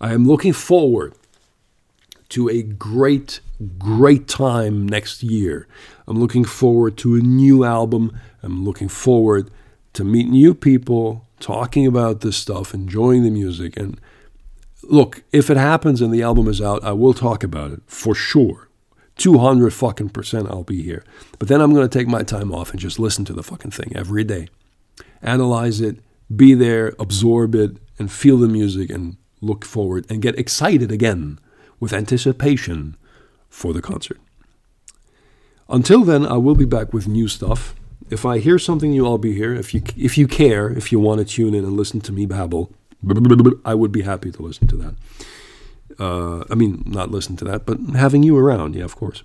I 0.00 0.12
am 0.12 0.26
looking 0.26 0.52
forward 0.52 1.14
to 2.28 2.48
a 2.48 2.62
great, 2.62 3.40
great 3.78 4.28
time 4.28 4.86
next 4.86 5.22
year. 5.22 5.66
I'm 6.06 6.20
looking 6.20 6.44
forward 6.44 6.96
to 6.98 7.16
a 7.16 7.20
new 7.20 7.64
album. 7.64 8.16
I'm 8.42 8.64
looking 8.64 8.88
forward 8.88 9.50
to 9.94 10.04
meet 10.04 10.28
new 10.28 10.54
people, 10.54 11.26
talking 11.40 11.86
about 11.86 12.20
this 12.20 12.36
stuff, 12.36 12.74
enjoying 12.74 13.24
the 13.24 13.30
music. 13.30 13.76
And 13.76 13.98
look, 14.82 15.22
if 15.32 15.48
it 15.48 15.56
happens 15.56 16.02
and 16.02 16.12
the 16.12 16.22
album 16.22 16.46
is 16.46 16.60
out, 16.60 16.84
I 16.84 16.92
will 16.92 17.14
talk 17.14 17.42
about 17.42 17.72
it 17.72 17.80
for 17.86 18.14
sure. 18.14 18.67
200 19.18 19.70
fucking 19.70 20.08
percent 20.10 20.48
I'll 20.48 20.64
be 20.64 20.82
here. 20.82 21.04
But 21.38 21.48
then 21.48 21.60
I'm 21.60 21.74
going 21.74 21.88
to 21.88 21.98
take 21.98 22.08
my 22.08 22.22
time 22.22 22.52
off 22.52 22.70
and 22.70 22.80
just 22.80 22.98
listen 22.98 23.24
to 23.26 23.32
the 23.32 23.42
fucking 23.42 23.72
thing 23.72 23.92
every 23.94 24.24
day. 24.24 24.48
Analyze 25.22 25.80
it, 25.80 25.98
be 26.34 26.54
there, 26.54 26.94
absorb 26.98 27.54
it, 27.54 27.76
and 27.98 28.10
feel 28.10 28.38
the 28.38 28.48
music 28.48 28.90
and 28.90 29.16
look 29.40 29.64
forward 29.64 30.06
and 30.10 30.22
get 30.22 30.38
excited 30.38 30.90
again 30.90 31.38
with 31.80 31.92
anticipation 31.92 32.96
for 33.48 33.72
the 33.72 33.82
concert. 33.82 34.18
Until 35.68 36.02
then, 36.02 36.24
I 36.26 36.36
will 36.36 36.54
be 36.54 36.64
back 36.64 36.92
with 36.92 37.06
new 37.06 37.28
stuff. 37.28 37.74
If 38.10 38.24
I 38.24 38.38
hear 38.38 38.58
something 38.58 38.90
new, 38.90 39.06
I'll 39.06 39.18
be 39.18 39.34
here. 39.34 39.54
If 39.54 39.74
you 39.74 39.82
if 39.96 40.16
you 40.16 40.26
care, 40.26 40.70
if 40.70 40.90
you 40.90 40.98
want 40.98 41.18
to 41.18 41.24
tune 41.26 41.54
in 41.54 41.64
and 41.64 41.76
listen 41.76 42.00
to 42.02 42.12
me 42.12 42.24
babble, 42.24 42.72
I 43.64 43.74
would 43.74 43.92
be 43.92 44.02
happy 44.02 44.32
to 44.32 44.42
listen 44.42 44.66
to 44.68 44.76
that. 44.76 44.94
Uh, 45.98 46.44
I 46.50 46.54
mean, 46.54 46.82
not 46.86 47.10
listen 47.10 47.36
to 47.38 47.44
that, 47.46 47.66
but 47.66 47.78
having 47.96 48.22
you 48.22 48.36
around, 48.36 48.74
yeah, 48.74 48.84
of 48.84 48.94
course. 48.96 49.24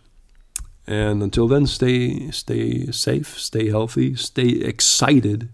And 0.87 1.23
until 1.23 1.47
then, 1.47 1.67
stay 1.67 2.31
stay 2.31 2.91
safe, 2.91 3.39
stay 3.39 3.69
healthy, 3.69 4.15
stay 4.15 4.49
excited, 4.49 5.49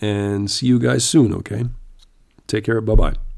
and 0.00 0.50
see 0.50 0.66
you 0.66 0.78
guys 0.78 1.04
soon. 1.04 1.34
Okay, 1.34 1.64
take 2.46 2.64
care. 2.64 2.80
Bye 2.80 2.94
bye. 2.94 3.31